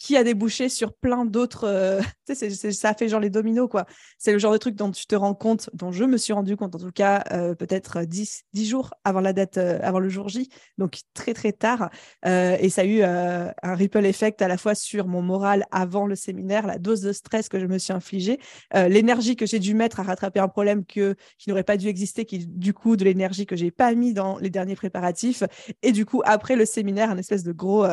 qui 0.00 0.16
a 0.16 0.24
débouché 0.24 0.70
sur 0.70 0.94
plein 0.94 1.26
d'autres. 1.26 1.64
Euh, 1.64 2.00
ça 2.72 2.94
fait 2.94 3.08
genre 3.08 3.20
les 3.20 3.28
dominos, 3.28 3.68
quoi. 3.68 3.84
C'est 4.18 4.32
le 4.32 4.38
genre 4.38 4.52
de 4.52 4.56
truc 4.56 4.74
dont 4.74 4.90
tu 4.90 5.06
te 5.06 5.14
rends 5.14 5.34
compte, 5.34 5.68
dont 5.74 5.92
je 5.92 6.04
me 6.04 6.16
suis 6.16 6.32
rendu 6.32 6.56
compte, 6.56 6.74
en 6.74 6.78
tout 6.78 6.90
cas, 6.90 7.22
euh, 7.32 7.54
peut-être 7.54 8.04
10, 8.04 8.44
10 8.54 8.66
jours 8.66 8.94
avant 9.04 9.20
la 9.20 9.34
date, 9.34 9.58
euh, 9.58 9.78
avant 9.82 9.98
le 9.98 10.08
jour 10.08 10.30
J, 10.30 10.48
donc 10.78 11.00
très, 11.12 11.34
très 11.34 11.52
tard. 11.52 11.90
et 12.24 12.70
ça 12.70 12.80
a 12.80 12.84
eu 12.84 13.02
un 13.02 13.74
ripple 13.74 14.06
effect 14.06 14.40
à 14.40 14.48
la 14.48 14.56
fois 14.56 14.74
sur 14.74 15.06
mon 15.06 15.20
moral 15.20 15.66
avant 15.70 16.06
le 16.06 16.14
séminaire, 16.14 16.66
la 16.66 16.78
dose 16.78 17.02
de 17.02 17.12
stress 17.12 17.50
que 17.50 17.60
je 17.60 17.66
me 17.66 17.76
suis 17.76 17.92
infligée, 17.92 18.38
l'énergie 18.72 19.36
que 19.36 19.44
j'ai 19.44 19.58
dû 19.58 19.74
mettre 19.74 20.00
à 20.00 20.02
rattraper 20.02 20.40
un 20.40 20.48
problème 20.48 20.86
que, 20.86 21.14
qui 21.36 21.50
n'aurait 21.50 21.64
pas 21.64 21.76
dû 21.76 21.88
exister, 21.88 22.24
qui, 22.24 22.46
du 22.46 22.72
coup, 22.72 22.96
de 22.96 23.04
l'énergie 23.04 23.44
que 23.44 23.56
j'ai 23.56 23.70
pas 23.70 23.94
mis 23.94 24.14
dans 24.14 24.38
les 24.38 24.50
derniers 24.50 24.76
préparatifs. 24.76 25.42
Et 25.82 25.92
du 25.92 26.06
coup, 26.06 26.22
après 26.24 26.56
le 26.56 26.64
séminaire, 26.64 27.10
un 27.10 27.18
espèce 27.18 27.42
de 27.42 27.52
gros 27.52 27.84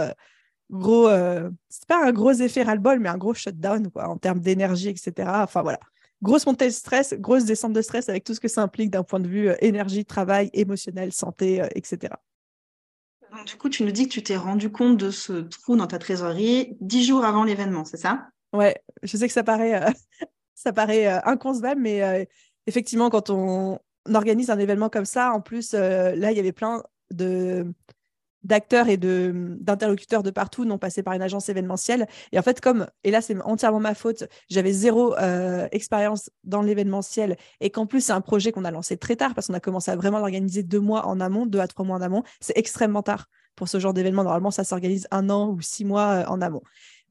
gros, 0.72 1.08
euh, 1.08 1.50
c'est 1.69 1.88
pas 1.88 2.06
un 2.06 2.12
gros 2.12 2.31
effet 2.31 2.64
ras-le-bol, 2.64 3.00
mais 3.00 3.10
un 3.10 3.18
gros 3.18 3.34
shutdown 3.34 3.90
quoi, 3.90 4.08
en 4.10 4.18
termes 4.18 4.40
d'énergie, 4.40 4.90
etc. 4.90 5.12
Enfin 5.44 5.62
voilà, 5.62 5.80
grosse 6.22 6.46
montée 6.46 6.66
de 6.66 6.72
stress, 6.72 7.14
grosse 7.14 7.46
descente 7.46 7.74
de 7.74 7.81
stress 7.81 8.10
avec 8.10 8.24
tout 8.24 8.34
ce 8.34 8.40
que 8.40 8.48
ça 8.48 8.62
implique 8.62 8.92
d'un 8.92 9.04
point 9.04 9.19
de 9.19 9.28
vue 9.28 9.50
euh, 9.50 9.56
énergie, 9.62 10.06
travail, 10.06 10.50
émotionnel, 10.54 11.12
santé, 11.12 11.62
euh, 11.62 11.68
etc. 11.75 12.14
du 13.46 13.56
coup, 13.56 13.69
tu 13.69 13.84
nous 13.84 13.92
dis 13.92 14.08
que 14.08 14.14
tu 14.14 14.24
t'es 14.24 14.38
rendu 14.38 14.72
compte 14.72 14.98
de 14.98 15.12
ce 15.12 15.34
trou 15.34 15.75
dans 15.75 15.88
ta 15.88 16.00
trésorerie 16.00 16.75
dix 16.81 17.06
jours 17.06 17.24
avant 17.24 17.44
l'événement, 17.44 17.86
c'est 17.86 17.98
ça? 17.98 18.28
Ouais, 18.54 18.81
je 19.04 19.18
sais 19.18 19.28
que 19.28 19.34
ça 19.34 19.44
paraît, 19.44 19.81
ça 20.56 20.74
paraît 20.74 21.08
inconcevable, 21.25 21.81
mais 21.81 22.28
effectivement, 22.66 23.10
quand 23.10 23.30
on 23.30 23.80
organise 24.14 24.50
un 24.50 24.58
événement 24.58 24.90
comme 24.90 25.06
ça, 25.06 25.34
en 25.34 25.42
plus, 25.42 25.74
là, 25.74 26.31
il 26.31 26.38
y 26.38 26.40
avait 26.40 26.54
plein 26.54 26.81
de 27.12 27.68
d'acteurs 28.44 28.88
et 28.89 28.98
d'interlocuteurs 28.98 30.24
de, 30.24 30.31
partout 30.31 30.66
non 30.66 30.78
passé 30.78 31.04
par 31.04 31.13
une 31.13 31.22
agence 31.22 31.50
événementielle. 31.50 32.07
Et 32.31 32.39
en 32.39 32.42
fait, 32.42 32.62
comme, 32.62 32.88
et 33.04 33.12
là 33.12 33.22
c'est 33.22 33.39
entièrement 33.42 33.80
ma 33.80 33.94
faute, 33.94 34.24
j'avais 34.50 34.72
zéro 34.72 35.16
euh, 35.18 35.68
expérience 35.72 36.30
dans 36.44 36.62
l'événementiel 36.62 37.38
et 37.62 37.69
qu'en 37.69 37.86
plus 37.86 38.01
c'est 38.01 38.13
un 38.13 38.22
projet 38.22 38.51
qu'on 38.51 38.66
a 38.66 38.72
lancé 38.72 38.98
très 38.98 39.16
tard 39.16 39.34
parce 39.34 39.48
qu'on 39.48 39.54
a 39.54 39.60
commencé 39.60 39.92
à 39.92 39.95
vraiment 39.95 40.19
l'organiser 40.19 40.63
deux 40.63 40.80
mois 40.80 41.06
en 41.07 41.19
amont, 41.19 41.45
deux 41.45 41.60
à 41.60 41.68
trois 41.68 41.86
mois 41.86 41.98
en 41.98 42.01
amont, 42.01 42.24
c'est 42.39 42.57
extrêmement 42.57 43.04
tard 43.04 43.28
pour 43.57 43.68
ce 43.68 43.80
genre 43.80 43.94
d'événement. 43.94 44.24
Normalement, 44.24 44.51
ça 44.51 44.63
s'organise 44.63 45.07
un 45.12 45.30
an 45.30 45.50
ou 45.50 45.60
six 45.62 45.83
mois 45.83 46.22
euh, 46.22 46.25
en 46.28 46.42
amont. 46.42 46.62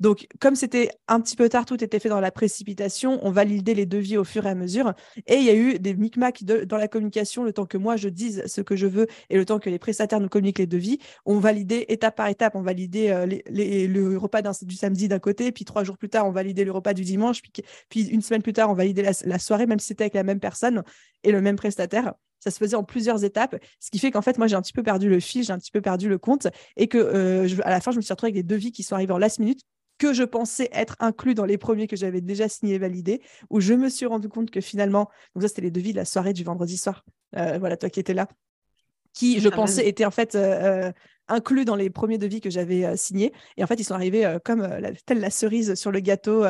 Donc, 0.01 0.27
comme 0.41 0.57
c'était 0.57 0.91
un 1.09 1.21
petit 1.21 1.37
peu 1.37 1.49
tard, 1.49 1.65
tout 1.65 1.83
était 1.83 1.99
fait 1.99 2.09
dans 2.09 2.21
la 2.21 2.31
précipitation, 2.31 3.19
on 3.23 3.31
validait 3.31 3.75
les 3.75 3.87
devis 3.87 4.19
au 4.19 4.25
fur 4.25 4.47
et 4.47 4.51
à 4.51 4.55
mesure. 4.55 4.95
Et 5.27 5.37
il 5.37 5.45
y 5.45 5.51
a 5.51 5.55
eu 5.55 5.79
des 5.79 5.95
micmacs 5.95 6.45
dans 6.45 6.77
la 6.77 6.89
communication, 6.89 7.45
le 7.45 7.53
temps 7.53 7.67
que 7.67 7.79
moi 7.79 7.97
je 7.97 8.09
dise 8.09 8.43
ce 8.47 8.61
que 8.61 8.77
je 8.77 8.87
veux 8.87 9.07
et 9.31 9.37
le 9.37 9.45
temps 9.45 9.59
que 9.59 9.71
les 9.71 9.79
prestataires 9.79 10.21
nous 10.21 10.29
communiquent 10.29 10.59
les 10.59 10.67
devis. 10.67 10.99
On 11.25 11.39
validait 11.39 11.87
étape 11.89 12.17
par 12.17 12.29
étape, 12.29 12.55
on 12.57 12.63
validait 12.63 13.11
euh, 13.11 13.27
le 13.27 14.17
repas 14.19 14.43
du 14.43 14.77
samedi 14.77 15.09
d'un 15.09 15.19
côté, 15.19 15.51
puis 15.53 15.65
trois 15.65 15.85
jours 15.85 15.97
plus 15.97 16.09
tard, 16.09 16.27
on 16.27 16.31
validait 16.31 16.65
le 16.65 16.73
repas 16.73 16.95
du 16.95 17.03
dimanche, 17.03 17.41
puis, 17.89 18.07
une 18.09 18.23
semaine 18.23 18.43
plus 18.43 18.53
tard, 18.53 18.71
on 18.71 18.75
validait 18.75 19.11
la, 19.25 19.39
soirée, 19.39 19.67
même 19.67 19.79
si 19.79 19.89
c'était 19.89 20.05
avec 20.05 20.15
la 20.15 20.23
même 20.23 20.41
personne 20.41 20.83
et 21.25 21.33
le 21.33 21.41
même 21.41 21.57
prestataire 21.57 22.15
ça 22.39 22.51
se 22.53 22.59
faisait 22.59 22.77
en 22.77 22.85
plusieurs 22.85 23.25
étapes, 23.25 23.57
ce 23.81 23.91
qui 23.91 23.99
fait 23.99 24.13
qu'en 24.13 24.23
fait, 24.23 24.39
moi, 24.39 24.47
j'ai 24.47 24.55
un 24.55 24.63
petit 24.63 24.75
peu 24.75 24.85
perdu 24.85 25.09
le 25.09 25.19
fil, 25.19 25.43
j'ai 25.43 25.53
un 25.53 25.59
petit 25.59 25.73
peu 25.73 25.81
perdu 25.81 26.09
le 26.09 26.17
compte, 26.17 26.47
et 26.77 26.87
que 26.87 26.97
euh, 26.97 27.49
à 27.65 27.71
la 27.71 27.81
fin, 27.81 27.91
je 27.91 27.97
me 27.97 28.03
suis 28.03 28.13
retrouvée 28.13 28.31
avec 28.31 28.47
des 28.47 28.55
devis 28.55 28.71
qui 28.71 28.85
sont 28.85 28.95
arrivés 28.95 29.15
en 29.15 29.19
last 29.19 29.41
minute, 29.41 29.63
que 29.99 30.13
je 30.13 30.25
pensais 30.25 30.69
être 30.73 30.97
inclus 31.01 31.35
dans 31.35 31.45
les 31.45 31.59
premiers 31.59 31.87
que 31.87 31.97
j'avais 31.97 32.21
déjà 32.21 32.49
signés 32.49 32.75
et 32.75 32.79
validés, 32.79 33.23
où 33.51 33.61
je 33.61 33.75
me 33.75 33.89
suis 33.89 34.07
rendu 34.07 34.29
compte 34.29 34.51
que 34.51 34.61
finalement, 34.61 35.09
donc 35.35 35.43
ça 35.43 35.49
c'était 35.49 35.63
les 35.63 35.71
devis 35.71 35.93
de 35.93 35.97
la 35.97 36.05
soirée 36.05 36.33
du 36.33 36.45
vendredi 36.45 36.77
soir, 36.77 37.05
euh, 37.37 37.59
voilà 37.59 37.77
toi 37.77 37.91
qui 37.91 38.01
étais 38.01 38.15
là, 38.15 38.29
qui 39.13 39.41
je 39.41 39.49
pensais 39.49 39.89
étaient 39.89 40.05
en 40.05 40.11
fait 40.11 40.35
euh, 40.35 40.89
euh, 40.89 40.93
inclus 41.29 41.65
dans 41.65 41.77
les 41.77 41.89
premiers 41.89 42.19
devis 42.19 42.41
que 42.41 42.51
j'avais 42.51 42.97
signés, 42.97 43.33
et 43.57 43.65
en 43.65 43.67
fait 43.67 43.81
ils 43.81 43.85
sont 43.85 43.95
arrivés 43.95 44.37
comme 44.45 44.63
la, 44.63 44.93
telle 44.93 45.21
la 45.21 45.31
cerise 45.31 45.75
sur 45.75 45.91
le 45.91 46.01
gâteau 46.01 46.45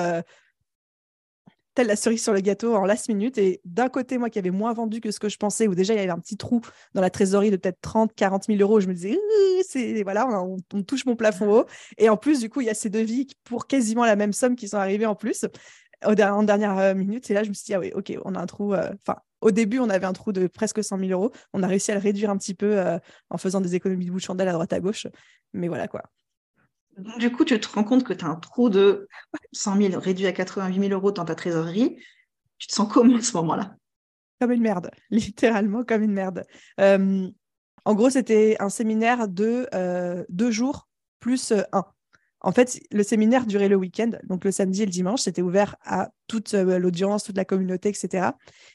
telle 1.77 1.87
la 1.87 1.95
cerise 1.95 2.23
sur 2.23 2.33
le 2.33 2.41
gâteau 2.41 2.75
en 2.75 2.85
last 2.85 3.09
minute. 3.09 3.39
Et 3.39 3.61
d'un 3.65 3.89
côté, 3.89 4.19
moi 4.19 4.31
qui 4.31 4.39
avais 4.41 4.51
moins 4.51 4.73
vendu 4.73 5.01
que 5.01 5.13
ce 5.13 5.21
que 5.21 5.29
je 5.29 5.37
pensais, 5.37 5.69
où 5.69 5.75
déjà 5.75 5.95
il 5.95 5.99
y 5.99 6.01
avait 6.01 6.11
un 6.11 6.19
petit 6.19 6.37
trou 6.37 6.61
dans 6.95 7.01
la 7.01 7.11
trésorerie 7.11 7.51
de 7.51 7.57
peut-être 7.57 7.81
30, 7.83 8.15
40 8.15 8.45
000 8.47 8.59
euros, 8.61 8.81
je 8.81 8.89
me 8.89 8.95
disais, 8.95 9.19
c'est 9.63 10.03
voilà, 10.03 10.27
on, 10.27 10.57
touche 10.83 11.07
mon 11.07 11.15
plafond 11.15 11.53
haut. 11.53 11.67
Et 11.99 12.09
en 12.09 12.17
plus, 12.17 12.41
du 12.41 12.49
coup, 12.49 12.63
il 12.63 12.67
y 12.67 12.71
a 12.71 12.75
ces 12.75 12.91
devis 12.91 13.29
pour 13.45 13.67
quasiment 13.67 14.05
la 14.05 14.17
même 14.17 14.33
somme 14.33 14.57
qui 14.57 14.69
sont 14.69 14.79
arrivés 14.79 15.07
en 15.07 15.15
plus 15.15 15.47
en 16.03 16.43
dernière 16.43 16.79
euh, 16.79 16.95
minute. 16.95 17.31
Et 17.31 17.35
là, 17.35 17.43
je 17.43 17.49
me 17.49 17.55
suis 17.55 17.67
dit, 17.67 17.75
ah 17.75 17.81
oui, 17.81 17.93
ok, 17.95 18.13
on 18.25 18.35
a 18.35 18.41
un 18.41 18.47
trou. 18.47 18.75
Euh, 18.75 18.91
enfin, 19.07 19.19
au 19.41 19.51
début, 19.51 19.79
on 19.79 19.91
avait 19.91 20.07
un 20.07 20.13
trou 20.13 20.33
de 20.33 20.47
presque 20.47 20.83
100 20.83 20.99
000 20.99 21.11
euros. 21.11 21.33
On 21.53 21.63
a 21.63 21.67
réussi 21.67 21.91
à 21.93 21.95
le 21.95 22.01
réduire 22.01 22.31
un 22.31 22.39
petit 22.39 22.55
peu 22.55 22.79
euh, 22.79 22.99
en 23.31 23.39
faisant 23.39 23.61
des 23.61 23.75
économies 23.75 24.07
de 24.07 24.11
bout 24.11 24.19
de 24.19 24.23
chandelle 24.23 24.49
à 24.49 24.53
droite 24.53 24.73
à 24.73 24.81
gauche. 24.81 25.07
Mais 25.53 25.69
voilà 25.69 25.89
quoi 25.89 26.03
du 26.97 27.31
coup, 27.31 27.45
tu 27.45 27.59
te 27.61 27.69
rends 27.69 27.85
compte 27.85 28.05
que 28.05 28.13
tu 28.13 28.25
as 28.25 28.29
un 28.29 28.37
trou 28.37 28.71
de 28.71 29.09
100 29.53 29.77
000 29.91 30.01
réduit 30.01 30.27
à 30.27 30.33
88 30.33 30.89
000 30.89 30.93
euros 30.93 31.13
dans 31.13 31.25
ta 31.25 31.35
trésorerie. 31.35 31.99
Tu 32.59 32.69
te 32.69 32.75
sens 32.75 32.91
comment 32.91 33.17
à 33.17 33.23
ce 33.23 33.37
moment-là? 33.37 33.77
Comme 34.41 34.53
une 34.53 34.63
merde, 34.63 34.91
littéralement 35.11 35.85
comme 35.85 36.03
une 36.03 36.13
merde. 36.13 36.45
Euh, 36.81 37.29
en 37.85 37.95
gros, 37.95 38.11
c'était 38.11 38.57
un 38.61 38.71
séminaire 38.71 39.29
de 39.29 39.69
euh, 39.75 40.25
deux 40.29 40.51
jours 40.51 40.89
plus 41.21 41.53
euh, 41.53 41.63
un. 41.73 41.85
En 42.41 42.53
fait, 42.53 42.79
le 42.93 43.03
séminaire 43.03 43.47
durait 43.47 43.69
le 43.69 43.77
week-end, 43.77 44.11
donc 44.25 44.45
le 44.45 44.53
samedi 44.53 44.83
et 44.83 44.87
le 44.87 44.91
dimanche, 44.91 45.23
c'était 45.23 45.43
ouvert 45.43 45.75
à 45.85 46.11
toute 46.29 46.53
l'audience, 46.53 47.25
toute 47.25 47.37
la 47.37 47.47
communauté, 47.47 47.89
etc. 47.89 48.29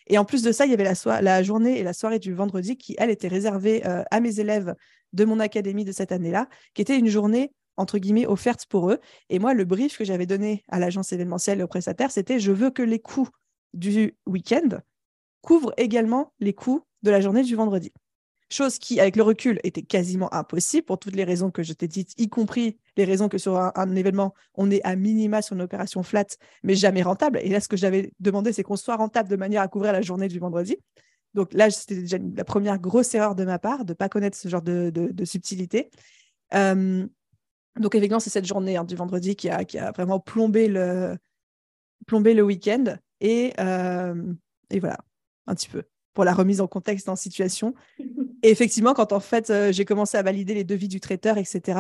Et 0.08 0.18
en 0.18 0.26
plus 0.26 0.42
de 0.42 0.52
ça, 0.52 0.66
il 0.66 0.72
y 0.72 0.74
avait 0.74 0.84
la, 0.84 1.22
la 1.22 1.44
journée 1.44 1.80
et 1.80 1.84
la 1.84 1.94
soirée 1.94 2.20
du 2.20 2.34
vendredi 2.34 2.76
qui, 2.76 2.96
elle, 2.98 3.12
était 3.12 3.30
réservée 3.30 3.84
à 3.84 4.20
mes 4.20 4.40
élèves 4.42 4.76
de 5.14 5.26
mon 5.26 5.40
académie 5.40 5.86
de 5.86 5.94
cette 5.94 6.12
année-là, 6.12 6.50
qui 6.74 6.82
était 6.82 6.98
une 6.98 7.08
journée 7.08 7.54
entre 7.78 7.98
guillemets, 7.98 8.26
offerte 8.26 8.66
pour 8.66 8.92
eux. 8.92 9.00
Et 9.30 9.40
moi, 9.40 9.54
le 9.54 9.66
brief 9.66 9.98
que 9.98 10.04
j'avais 10.04 10.26
donné 10.26 10.64
à 10.70 10.80
l'agence 10.80 11.12
événementielle 11.14 11.60
et 11.60 11.64
aux 11.64 11.68
prestataires, 11.68 12.12
c'était 12.12 12.40
je 12.40 12.52
veux 12.52 12.70
que 12.70 12.84
les 12.84 13.00
coûts 13.00 13.30
du 13.74 14.16
week-end 14.26 14.82
couvrent 15.42 15.74
également 15.78 16.34
les 16.40 16.54
coûts 16.54 16.84
de 17.04 17.12
la 17.12 17.22
journée 17.22 17.44
du 17.44 17.56
vendredi. 17.56 17.92
Chose 18.50 18.80
qui, 18.80 19.00
avec 19.00 19.16
le 19.16 19.24
recul, 19.24 19.62
était 19.64 19.82
quasiment 19.82 20.32
impossible 20.34 20.84
pour 20.84 21.00
toutes 21.00 21.16
les 21.16 21.24
raisons 21.24 21.52
que 21.52 21.64
je 21.64 21.72
t'ai 21.72 21.88
dites, 21.88 22.14
y 22.20 22.28
compris 22.28 22.78
les 22.98 23.06
raisons 23.06 23.30
que 23.30 23.38
sur 23.38 23.58
un, 23.58 23.96
événement, 23.96 24.34
on 24.56 24.70
est 24.70 24.84
à 24.84 24.98
minima 24.98 25.42
sur 25.42 25.56
une 25.56 25.62
opération 25.62 26.04
flat, 26.04 26.26
mais 26.62 26.76
jamais 26.76 27.02
rentable. 27.02 27.40
Et 27.44 27.48
là, 27.48 27.62
ce 27.62 27.70
que 27.70 27.78
j'avais 27.78 28.12
demandé, 28.20 28.52
c'est 28.52 28.64
qu'on 28.64 28.76
soit 28.76 28.98
rentable 28.98 29.30
de 29.30 29.38
manière 29.38 29.62
à 29.62 29.70
couvrir 29.70 29.94
la 29.94 30.02
journée 30.02 30.28
du 30.28 30.38
vendredi. 30.38 30.76
Donc 31.34 31.54
là, 31.54 31.70
c'était 31.70 31.96
déjà 31.96 32.18
la 32.36 32.44
première 32.44 32.78
grosse 32.78 33.16
erreur 33.16 33.36
de 33.36 33.46
ma 33.46 33.58
part 33.58 33.86
de 33.86 33.94
ne 33.94 33.96
pas 33.96 34.10
connaître 34.10 34.38
ce 34.38 34.50
genre 34.50 34.62
de, 34.62 34.92
subtilité. 35.24 35.90
Euh, 36.54 37.08
donc, 37.80 37.96
effectivement, 37.96 38.20
c'est 38.20 38.30
cette 38.30 38.46
journée 38.46 38.78
hein, 38.78 38.84
du 38.84 38.96
vendredi 38.96 39.36
qui 39.36 39.50
a, 39.50 39.64
qui 39.64 39.78
a, 39.78 39.92
vraiment 39.92 40.20
plombé 40.20 40.68
le, 40.68 41.18
plombé 42.06 42.34
le 42.34 42.44
week-end. 42.44 42.98
Et, 43.22 43.54
euh, 43.60 44.34
et, 44.70 44.80
voilà, 44.80 44.98
un 45.48 45.56
petit 45.56 45.70
peu, 45.70 45.84
pour 46.14 46.26
la 46.26 46.34
remise 46.34 46.60
en 46.62 46.68
contexte 46.68 47.08
en 47.10 47.16
situation. 47.16 47.74
Et 48.44 48.50
effectivement, 48.50 48.94
quand 48.94 49.14
en 49.14 49.20
fait, 49.20 49.52
euh, 49.52 49.72
j'ai 49.72 49.86
commencé 49.86 50.18
à 50.18 50.24
valider 50.24 50.56
les 50.56 50.64
devis 50.64 50.88
du 50.88 51.00
traiteur, 51.00 51.38
etc., 51.38 51.80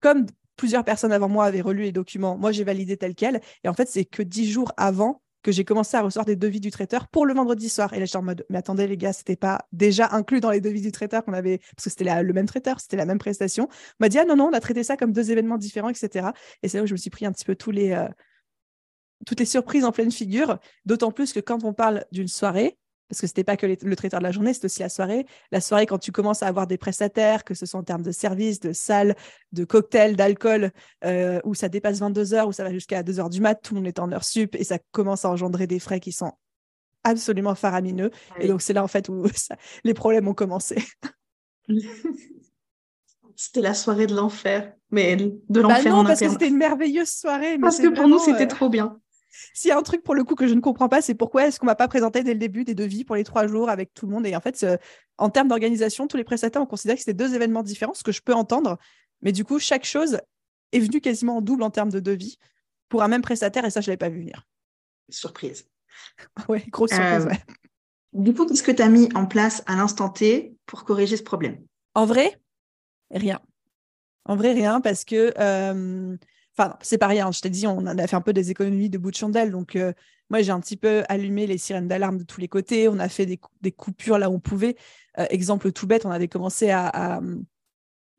comme 0.00 0.26
plusieurs 0.56 0.84
personnes 0.84 1.12
avant 1.12 1.28
moi 1.28 1.44
avaient 1.44 1.60
relu 1.60 1.82
les 1.82 1.92
documents, 1.92 2.38
moi, 2.38 2.52
j'ai 2.52 2.64
validé 2.64 2.96
tel 2.96 3.14
quel. 3.14 3.40
Et 3.64 3.68
en 3.68 3.74
fait, 3.74 3.88
c'est 3.88 4.04
que 4.04 4.22
dix 4.22 4.50
jours 4.50 4.72
avant 4.76 5.20
que 5.44 5.52
j'ai 5.52 5.64
commencé 5.64 5.96
à 5.96 6.02
recevoir 6.02 6.24
des 6.24 6.36
devis 6.36 6.58
du 6.58 6.70
traiteur 6.70 7.06
pour 7.06 7.26
le 7.26 7.34
vendredi 7.34 7.68
soir. 7.68 7.92
Et 7.92 8.00
là, 8.00 8.06
j'étais 8.06 8.16
en 8.16 8.22
mode, 8.22 8.44
mais 8.48 8.58
attendez, 8.58 8.88
les 8.88 8.96
gars, 8.96 9.12
c'était 9.12 9.36
pas 9.36 9.68
déjà 9.72 10.08
inclus 10.12 10.40
dans 10.40 10.50
les 10.50 10.60
devis 10.60 10.80
du 10.80 10.90
traiteur 10.90 11.24
qu'on 11.24 11.34
avait, 11.34 11.58
parce 11.58 11.84
que 11.84 11.90
c'était 11.90 12.22
le 12.22 12.32
même 12.32 12.46
traiteur, 12.46 12.80
c'était 12.80 12.96
la 12.96 13.04
même 13.04 13.18
prestation. 13.18 13.68
On 13.70 13.96
m'a 14.00 14.08
dit, 14.08 14.18
ah 14.18 14.24
non, 14.24 14.36
non, 14.36 14.46
on 14.46 14.52
a 14.52 14.60
traité 14.60 14.82
ça 14.82 14.96
comme 14.96 15.12
deux 15.12 15.30
événements 15.30 15.58
différents, 15.58 15.90
etc. 15.90 16.28
Et 16.62 16.68
c'est 16.68 16.78
là 16.78 16.84
où 16.84 16.86
je 16.86 16.94
me 16.94 16.96
suis 16.98 17.10
pris 17.10 17.26
un 17.26 17.32
petit 17.32 17.44
peu 17.44 17.54
les, 17.70 17.92
euh, 17.92 18.08
toutes 19.26 19.38
les 19.38 19.46
surprises 19.46 19.84
en 19.84 19.92
pleine 19.92 20.10
figure, 20.10 20.58
d'autant 20.86 21.12
plus 21.12 21.32
que 21.32 21.40
quand 21.40 21.62
on 21.62 21.74
parle 21.74 22.04
d'une 22.10 22.28
soirée, 22.28 22.78
parce 23.08 23.20
que 23.20 23.26
c'était 23.26 23.44
pas 23.44 23.56
que 23.56 23.66
le 23.66 23.96
traiteur 23.96 24.20
de 24.20 24.24
la 24.24 24.32
journée, 24.32 24.54
c'est 24.54 24.64
aussi 24.64 24.80
la 24.80 24.88
soirée. 24.88 25.26
La 25.52 25.60
soirée, 25.60 25.86
quand 25.86 25.98
tu 25.98 26.10
commences 26.10 26.42
à 26.42 26.46
avoir 26.46 26.66
des 26.66 26.78
prestataires, 26.78 27.44
que 27.44 27.54
ce 27.54 27.66
soit 27.66 27.78
en 27.80 27.84
termes 27.84 28.02
de 28.02 28.12
services, 28.12 28.60
de 28.60 28.72
salles, 28.72 29.14
de 29.52 29.64
cocktails, 29.64 30.16
d'alcool, 30.16 30.72
euh, 31.04 31.40
où 31.44 31.54
ça 31.54 31.68
dépasse 31.68 32.00
22 32.00 32.34
heures, 32.34 32.48
où 32.48 32.52
ça 32.52 32.64
va 32.64 32.72
jusqu'à 32.72 33.02
2 33.02 33.20
heures 33.20 33.30
du 33.30 33.40
mat, 33.40 33.56
tout 33.56 33.74
le 33.74 33.80
monde 33.80 33.88
est 33.88 33.98
en 33.98 34.10
heure 34.10 34.24
sup 34.24 34.54
et 34.54 34.64
ça 34.64 34.78
commence 34.92 35.24
à 35.24 35.30
engendrer 35.30 35.66
des 35.66 35.78
frais 35.78 36.00
qui 36.00 36.12
sont 36.12 36.32
absolument 37.04 37.54
faramineux. 37.54 38.10
Et 38.40 38.48
donc, 38.48 38.62
c'est 38.62 38.72
là, 38.72 38.82
en 38.82 38.88
fait, 38.88 39.08
où 39.08 39.26
les 39.84 39.94
problèmes 39.94 40.26
ont 40.26 40.34
commencé. 40.34 40.82
c'était 43.36 43.60
la 43.60 43.74
soirée 43.74 44.06
de 44.06 44.14
l'enfer, 44.14 44.72
mais 44.90 45.16
de 45.16 45.38
Bah 45.50 45.60
l'enfer 45.60 45.92
non, 45.92 45.98
en 46.00 46.04
parce 46.04 46.20
que 46.20 46.30
c'était 46.30 46.48
une 46.48 46.56
merveilleuse 46.56 47.10
soirée. 47.10 47.58
mais 47.58 47.62
Parce 47.62 47.78
que 47.78 47.88
pour 47.88 48.08
nous, 48.08 48.18
c'était 48.18 48.44
euh, 48.44 48.48
trop 48.48 48.68
bien. 48.68 48.98
S'il 49.52 49.68
y 49.68 49.72
a 49.72 49.78
un 49.78 49.82
truc 49.82 50.02
pour 50.02 50.14
le 50.14 50.24
coup 50.24 50.34
que 50.34 50.46
je 50.46 50.54
ne 50.54 50.60
comprends 50.60 50.88
pas, 50.88 51.02
c'est 51.02 51.14
pourquoi 51.14 51.46
est-ce 51.46 51.58
qu'on 51.58 51.66
m'a 51.66 51.74
pas 51.74 51.88
présenté 51.88 52.22
dès 52.22 52.32
le 52.32 52.38
début 52.38 52.64
des 52.64 52.74
devis 52.74 53.04
pour 53.04 53.16
les 53.16 53.24
trois 53.24 53.46
jours 53.46 53.68
avec 53.68 53.92
tout 53.94 54.06
le 54.06 54.12
monde? 54.12 54.26
Et 54.26 54.34
en 54.36 54.40
fait, 54.40 54.64
en 55.18 55.30
termes 55.30 55.48
d'organisation, 55.48 56.06
tous 56.06 56.16
les 56.16 56.24
prestataires 56.24 56.62
ont 56.62 56.66
considéré 56.66 56.96
que 56.96 57.00
c'était 57.02 57.14
deux 57.14 57.34
événements 57.34 57.62
différents, 57.62 57.94
ce 57.94 58.04
que 58.04 58.12
je 58.12 58.22
peux 58.22 58.34
entendre. 58.34 58.78
Mais 59.22 59.32
du 59.32 59.44
coup, 59.44 59.58
chaque 59.58 59.84
chose 59.84 60.18
est 60.72 60.80
venue 60.80 61.00
quasiment 61.00 61.38
en 61.38 61.40
double 61.40 61.62
en 61.62 61.70
termes 61.70 61.90
de 61.90 62.00
devis 62.00 62.38
pour 62.88 63.02
un 63.02 63.08
même 63.08 63.22
prestataire, 63.22 63.64
et 63.64 63.70
ça, 63.70 63.80
je 63.80 63.88
l'avais 63.88 63.96
pas 63.96 64.08
vu 64.08 64.20
venir. 64.20 64.46
Surprise. 65.08 65.66
Ouais, 66.48 66.64
grosse 66.68 66.90
surprise. 66.90 67.26
Euh, 67.26 67.28
ouais. 67.28 67.40
Du 68.12 68.34
coup, 68.34 68.46
qu'est-ce 68.46 68.62
que 68.62 68.72
tu 68.72 68.82
as 68.82 68.88
mis 68.88 69.08
en 69.14 69.26
place 69.26 69.62
à 69.66 69.76
l'instant 69.76 70.08
T 70.08 70.56
pour 70.66 70.84
corriger 70.84 71.16
ce 71.16 71.22
problème? 71.22 71.64
En 71.94 72.04
vrai, 72.04 72.40
rien. 73.10 73.40
En 74.24 74.36
vrai, 74.36 74.52
rien, 74.52 74.80
parce 74.80 75.04
que. 75.04 75.32
euh, 75.38 76.16
Enfin, 76.56 76.76
c'est 76.82 76.98
pas 76.98 77.08
rien. 77.08 77.32
Je 77.32 77.40
t'ai 77.40 77.50
dit, 77.50 77.66
on 77.66 77.84
a 77.86 78.06
fait 78.06 78.16
un 78.16 78.20
peu 78.20 78.32
des 78.32 78.50
économies 78.50 78.88
de 78.90 78.98
bout 78.98 79.10
de 79.10 79.16
chandelle. 79.16 79.50
Donc, 79.50 79.74
euh, 79.74 79.92
moi, 80.30 80.40
j'ai 80.40 80.52
un 80.52 80.60
petit 80.60 80.76
peu 80.76 81.02
allumé 81.08 81.46
les 81.46 81.58
sirènes 81.58 81.88
d'alarme 81.88 82.18
de 82.18 82.24
tous 82.24 82.40
les 82.40 82.48
côtés. 82.48 82.88
On 82.88 82.98
a 82.98 83.08
fait 83.08 83.26
des, 83.26 83.38
cou- 83.38 83.50
des 83.60 83.72
coupures 83.72 84.18
là 84.18 84.30
où 84.30 84.34
on 84.34 84.40
pouvait. 84.40 84.76
Euh, 85.18 85.26
exemple 85.30 85.72
tout 85.72 85.86
bête, 85.86 86.06
on 86.06 86.10
avait 86.10 86.28
commencé 86.28 86.70
à, 86.70 87.20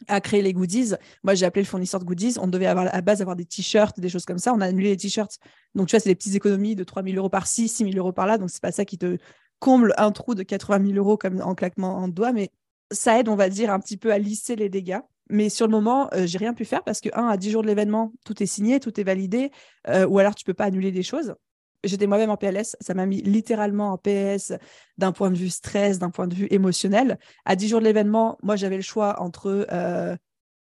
à, 0.07 0.21
créer 0.21 0.41
les 0.41 0.53
goodies. 0.53 0.93
Moi, 1.23 1.33
j'ai 1.35 1.45
appelé 1.45 1.61
le 1.63 1.67
fournisseur 1.67 1.99
de 1.99 2.05
goodies. 2.05 2.35
On 2.39 2.47
devait 2.47 2.65
avoir 2.65 2.93
à 2.93 3.01
base 3.01 3.21
avoir 3.21 3.35
des 3.37 3.45
t-shirts, 3.45 3.99
des 3.99 4.09
choses 4.09 4.25
comme 4.25 4.37
ça. 4.37 4.53
On 4.53 4.59
a 4.61 4.65
annulé 4.65 4.89
les 4.89 4.97
t-shirts. 4.97 5.39
Donc, 5.73 5.87
tu 5.87 5.91
vois, 5.95 5.99
c'est 6.01 6.09
des 6.09 6.15
petites 6.15 6.35
économies 6.35 6.75
de 6.75 6.83
3 6.83 7.03
000 7.03 7.15
euros 7.15 7.29
par-ci, 7.29 7.67
6 7.69 7.85
000 7.85 7.97
euros 7.97 8.11
par-là. 8.11 8.37
Donc, 8.37 8.49
c'est 8.49 8.61
pas 8.61 8.71
ça 8.73 8.83
qui 8.85 8.97
te 8.97 9.17
comble 9.59 9.93
un 9.97 10.11
trou 10.11 10.35
de 10.35 10.43
80 10.43 10.85
000 10.87 10.97
euros 10.97 11.17
comme 11.17 11.41
en 11.41 11.55
claquement 11.55 11.95
en 11.95 12.09
doigts. 12.09 12.33
Mais 12.33 12.51
ça 12.91 13.17
aide, 13.19 13.29
on 13.29 13.35
va 13.35 13.49
dire, 13.49 13.71
un 13.71 13.79
petit 13.79 13.97
peu 13.97 14.11
à 14.11 14.19
lisser 14.19 14.55
les 14.57 14.69
dégâts. 14.69 14.99
Mais 15.29 15.49
sur 15.49 15.65
le 15.65 15.71
moment, 15.71 16.09
euh, 16.13 16.27
j'ai 16.27 16.37
rien 16.37 16.53
pu 16.53 16.65
faire 16.65 16.83
parce 16.83 17.01
que, 17.01 17.09
un, 17.13 17.27
à 17.27 17.37
10 17.37 17.51
jours 17.51 17.61
de 17.61 17.67
l'événement, 17.67 18.13
tout 18.25 18.41
est 18.43 18.45
signé, 18.45 18.79
tout 18.79 18.99
est 18.99 19.03
validé, 19.03 19.51
euh, 19.87 20.05
ou 20.05 20.19
alors 20.19 20.35
tu 20.35 20.45
peux 20.45 20.53
pas 20.53 20.65
annuler 20.65 20.91
des 20.91 21.03
choses. 21.03 21.35
J'étais 21.83 22.07
moi-même 22.07 22.29
en 22.29 22.37
PLS, 22.37 22.75
ça 22.79 22.93
m'a 22.93 23.05
mis 23.05 23.21
littéralement 23.21 23.91
en 23.91 23.97
PS 23.97 24.53
d'un 24.97 25.11
point 25.11 25.29
de 25.29 25.35
vue 25.35 25.49
stress, 25.49 25.99
d'un 25.99 26.09
point 26.09 26.27
de 26.27 26.33
vue 26.33 26.47
émotionnel. 26.49 27.19
À 27.45 27.55
10 27.55 27.69
jours 27.69 27.79
de 27.79 27.85
l'événement, 27.85 28.37
moi, 28.41 28.55
j'avais 28.55 28.77
le 28.77 28.81
choix 28.81 29.21
entre 29.21 29.67
euh, 29.71 30.15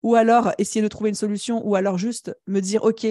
ou 0.03 0.15
alors 0.15 0.53
essayer 0.59 0.83
de 0.83 0.88
trouver 0.88 1.11
une 1.11 1.17
solution, 1.17 1.67
ou 1.67 1.75
alors 1.75 1.99
juste 1.99 2.37
me 2.47 2.61
dire, 2.61 2.85
OK, 2.85 3.07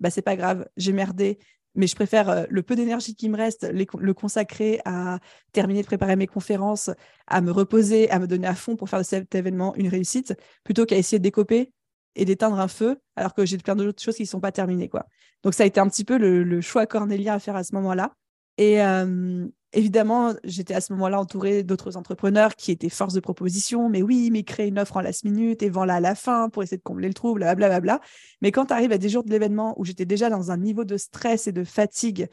bah, 0.00 0.10
c'est 0.10 0.22
pas 0.22 0.36
grave, 0.36 0.68
j'ai 0.76 0.92
merdé, 0.92 1.38
mais 1.78 1.86
je 1.86 1.94
préfère 1.94 2.28
euh, 2.28 2.44
le 2.50 2.62
peu 2.62 2.74
d'énergie 2.74 3.14
qui 3.14 3.28
me 3.28 3.36
reste, 3.36 3.66
le 3.72 4.12
consacrer 4.12 4.80
à 4.84 5.20
terminer 5.52 5.80
de 5.82 5.86
préparer 5.86 6.16
mes 6.16 6.26
conférences, 6.26 6.90
à 7.28 7.40
me 7.40 7.52
reposer, 7.52 8.10
à 8.10 8.18
me 8.18 8.26
donner 8.26 8.48
à 8.48 8.54
fond 8.54 8.76
pour 8.76 8.90
faire 8.90 8.98
de 8.98 9.04
cet 9.04 9.34
événement 9.34 9.74
une 9.76 9.88
réussite, 9.88 10.34
plutôt 10.64 10.84
qu'à 10.84 10.96
essayer 10.96 11.18
de 11.18 11.22
décoper 11.22 11.72
et 12.16 12.24
d'éteindre 12.24 12.58
un 12.58 12.68
feu, 12.68 13.00
alors 13.14 13.32
que 13.32 13.46
j'ai 13.46 13.56
plein 13.58 13.76
d'autres 13.76 14.02
choses 14.02 14.16
qui 14.16 14.24
ne 14.24 14.28
sont 14.28 14.40
pas 14.40 14.52
terminées. 14.52 14.88
Quoi. 14.88 15.06
Donc 15.44 15.54
ça 15.54 15.62
a 15.62 15.66
été 15.66 15.78
un 15.78 15.88
petit 15.88 16.04
peu 16.04 16.18
le, 16.18 16.42
le 16.42 16.60
choix 16.60 16.84
cornélien 16.86 17.34
à 17.34 17.38
faire 17.38 17.54
à 17.54 17.62
ce 17.62 17.74
moment-là. 17.76 18.12
Et 18.58 18.82
euh, 18.82 19.46
évidemment, 19.72 20.34
j'étais 20.44 20.74
à 20.74 20.80
ce 20.80 20.92
moment-là 20.92 21.20
entourée 21.20 21.62
d'autres 21.62 21.96
entrepreneurs 21.96 22.56
qui 22.56 22.72
étaient 22.72 22.88
force 22.88 23.14
de 23.14 23.20
proposition, 23.20 23.88
mais 23.88 24.02
oui, 24.02 24.30
mais 24.32 24.42
crée 24.42 24.66
une 24.66 24.78
offre 24.78 24.96
en 24.96 25.00
last 25.00 25.24
minute 25.24 25.62
et 25.62 25.70
vends-la 25.70 25.94
à 25.94 26.00
la 26.00 26.14
fin 26.16 26.50
pour 26.50 26.62
essayer 26.64 26.76
de 26.76 26.82
combler 26.82 27.08
le 27.08 27.14
trou, 27.14 27.34
blablabla. 27.34 27.68
Bla, 27.68 27.80
bla, 27.80 27.98
bla. 27.98 28.08
Mais 28.42 28.50
quand 28.50 28.66
tu 28.66 28.72
arrives 28.74 28.92
à 28.92 28.98
des 28.98 29.08
jours 29.08 29.22
de 29.22 29.30
l'événement 29.30 29.74
où 29.78 29.84
j'étais 29.84 30.04
déjà 30.04 30.28
dans 30.28 30.50
un 30.50 30.56
niveau 30.56 30.84
de 30.84 30.96
stress 30.96 31.46
et 31.46 31.52
de 31.52 31.62
fatigue 31.62 32.28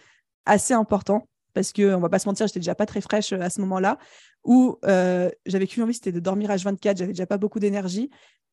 assez 0.45 0.73
important, 0.73 1.27
parce 1.53 1.71
que 1.71 1.93
on 1.95 1.99
va 1.99 2.09
pas 2.09 2.19
se 2.19 2.27
mentir, 2.27 2.47
j'étais 2.47 2.59
déjà 2.59 2.75
pas 2.75 2.87
très 2.87 3.01
fraîche 3.01 3.31
à 3.31 3.49
ce 3.49 3.61
moment-là, 3.61 3.99
où 4.43 4.77
euh, 4.85 5.29
j'avais 5.45 5.67
qu'une 5.67 5.83
envie, 5.83 5.93
c'était 5.93 6.11
de 6.11 6.19
dormir 6.19 6.49
H24, 6.49 6.97
j'avais 6.97 7.13
déjà 7.13 7.27
pas 7.27 7.37
beaucoup 7.37 7.59
d'énergie, 7.59 8.09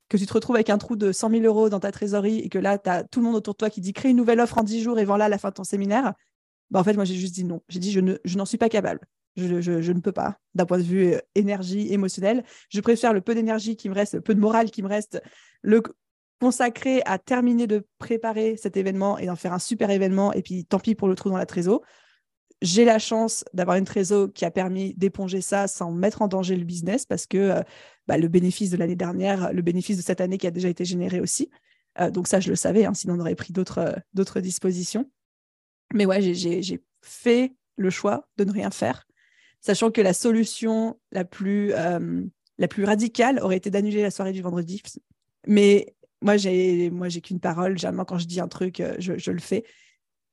que 0.09 0.19
tu 0.19 0.27
te 0.27 0.33
retrouves 0.35 0.57
avec 0.57 0.69
un 0.69 0.79
trou 0.79 0.95
de 0.95 1.11
100 1.11 1.31
000 1.31 1.43
euros 1.45 1.71
dans 1.71 1.81
ta 1.81 1.91
trésorerie 1.91 2.39
et 2.41 2.49
que 2.51 2.59
là, 2.59 2.79
tu 2.79 2.91
as 2.91 3.03
tout 3.05 3.21
le 3.21 3.27
monde 3.27 3.35
autour 3.35 3.55
de 3.55 3.57
toi 3.57 3.71
qui 3.71 3.81
dit 3.81 3.95
crée 3.95 4.11
une 4.11 4.17
nouvelle 4.19 4.41
offre 4.41 4.59
en 4.59 4.63
10 4.63 4.83
jours 4.83 4.99
et 4.99 5.07
vends-la 5.07 5.25
à 5.25 5.29
la 5.31 5.39
fin 5.39 5.49
de 5.49 5.55
ton 5.55 5.65
séminaire, 5.65 6.13
bah, 6.73 6.81
en 6.81 6.85
fait, 6.85 6.95
moi, 6.95 7.05
j'ai 7.05 7.15
juste 7.15 7.35
dit 7.35 7.45
non. 7.45 7.61
J'ai 7.69 7.79
dit 7.79 7.93
je 7.93 8.01
ne, 8.01 8.17
je 8.25 8.39
n'en 8.39 8.47
suis 8.47 8.59
pas 8.59 8.71
capable. 8.71 9.01
Je, 9.37 9.93
ne 9.93 10.01
peux 10.01 10.13
pas, 10.13 10.39
d'un 10.55 10.67
point 10.67 10.77
de 10.77 10.83
vue 10.83 11.15
euh, 11.15 11.19
énergie 11.35 11.93
émotionnelle. 11.93 12.45
Je 12.69 12.81
préfère 12.81 13.15
le 13.15 13.23
peu 13.23 13.35
d'énergie 13.35 13.77
qui 13.77 13.89
me 13.89 13.95
reste, 13.95 14.15
le 14.15 14.21
peu 14.21 14.35
de 14.35 14.41
morale 14.41 14.71
qui 14.71 14.83
me 14.83 14.89
reste, 14.89 15.23
le 15.63 15.83
consacrer 16.39 17.03
à 17.07 17.19
terminer 17.19 17.67
de 17.67 17.87
préparer 17.99 18.57
cet 18.57 18.77
événement 18.77 19.17
et 19.17 19.27
d'en 19.27 19.37
faire 19.37 19.55
un 19.55 19.59
super 19.59 19.91
événement. 19.91 20.33
Et 20.33 20.43
puis, 20.43 20.65
tant 20.65 20.79
pis 20.79 20.95
pour 20.95 21.09
le 21.09 21.15
trou 21.15 21.31
dans 21.31 21.37
la 21.37 21.47
trésor. 21.47 21.83
J'ai 22.61 22.85
la 22.85 22.99
chance 22.99 23.45
d'avoir 23.55 23.77
une 23.77 23.85
trésor 23.85 24.29
qui 24.33 24.45
a 24.45 24.51
permis 24.51 24.95
d'éponger 24.95 25.41
ça 25.41 25.67
sans 25.69 25.93
mettre 25.93 26.23
en 26.23 26.29
danger 26.29 26.57
le 26.57 26.65
business 26.65 27.07
parce 27.07 27.27
que 27.27 27.39
euh, 27.39 27.63
bah, 28.07 28.19
le 28.19 28.29
bénéfice 28.29 28.71
de 28.71 28.77
l'année 28.77 28.97
dernière, 28.97 29.53
le 29.53 29.63
bénéfice 29.63 29.97
de 29.97 30.03
cette 30.03 30.21
année 30.21 30.39
qui 30.39 30.47
a 30.47 30.51
déjà 30.51 30.69
été 30.69 30.85
généré 30.85 31.21
aussi. 31.21 31.51
Euh, 32.01 32.11
donc 32.11 32.29
ça, 32.29 32.39
je 32.41 32.51
le 32.51 32.57
savais, 32.57 32.85
hein, 32.85 32.95
sinon 32.95 33.15
on 33.15 33.21
aurait 33.21 33.35
pris 33.35 33.53
d'autres 33.53 34.41
dispositions. 34.41 35.11
Mais 35.95 36.07
ouais, 36.07 36.21
j'ai 36.21 36.81
fait 37.03 37.53
le 37.77 37.91
choix 37.91 38.29
de 38.37 38.45
ne 38.45 38.53
rien 38.53 38.71
faire, 38.71 39.07
sachant 39.61 39.91
que 39.91 40.01
la 40.01 40.13
solution 40.13 40.99
la 41.11 41.25
plus, 41.25 41.73
euh, 41.75 42.23
la 42.59 42.69
plus 42.69 42.85
radicale 42.85 43.41
aurait 43.41 43.57
été 43.57 43.71
d'annuler 43.71 44.03
la 44.03 44.11
soirée 44.11 44.33
du 44.33 44.43
vendredi. 44.43 44.83
Mais 45.47 45.95
moi, 46.23 46.37
j'ai 46.37 46.91
moi 46.91 47.09
j'ai 47.09 47.21
qu'une 47.21 47.41
parole. 47.41 47.79
Généralement, 47.79 48.05
quand 48.05 48.19
je 48.19 48.27
dis 48.27 48.41
un 48.41 48.49
truc, 48.49 48.81
euh, 48.81 48.95
je, 48.99 49.31
le 49.31 49.41
fais. 49.41 49.65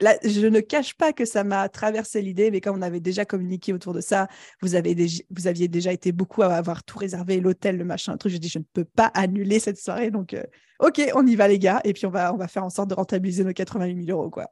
Là, 0.02 0.16
je 0.24 0.48
ne 0.48 0.62
cache 0.62 0.96
pas 0.96 1.12
que 1.12 1.26
ça 1.26 1.44
m'a 1.44 1.68
traversé 1.68 2.22
l'idée, 2.22 2.52
mais 2.52 2.62
comme 2.62 2.78
on 2.78 2.82
avait 2.82 3.02
déjà 3.02 3.26
communiqué 3.26 3.74
autour 3.74 3.94
de 3.94 4.00
ça, 4.00 4.28
vous, 4.62 4.76
avez 4.76 4.96
vous 5.30 5.48
aviez 5.48 5.68
déjà 5.68 5.92
été 5.92 6.14
beaucoup 6.14 6.42
à 6.42 6.54
avoir 6.54 6.84
tout 6.84 6.98
réservé, 6.98 7.42
l'hôtel, 7.42 7.78
le 7.78 7.84
machin, 7.84 8.14
le 8.14 8.18
truc. 8.18 8.32
J'ai 8.32 8.40
dit, 8.40 8.48
je 8.48 8.60
ne 8.60 8.64
peux 8.72 8.86
pas 8.86 9.08
annuler 9.08 9.60
cette 9.60 9.78
soirée. 9.78 10.10
Donc, 10.10 10.34
euh, 10.34 10.44
OK, 10.80 11.02
on 11.16 11.28
y 11.28 11.36
va, 11.36 11.50
les 11.50 11.60
gars. 11.60 11.82
Et 11.84 11.92
puis, 11.92 12.06
on 12.06 12.12
va, 12.12 12.34
on 12.34 12.38
va 12.38 12.48
faire 12.48 12.64
en 12.64 12.70
sorte 12.70 12.90
de 12.90 12.96
rentabiliser 12.96 13.44
nos 13.44 13.52
88 13.52 14.06
000 14.06 14.18
euros. 14.18 14.30
Quoi. 14.30 14.48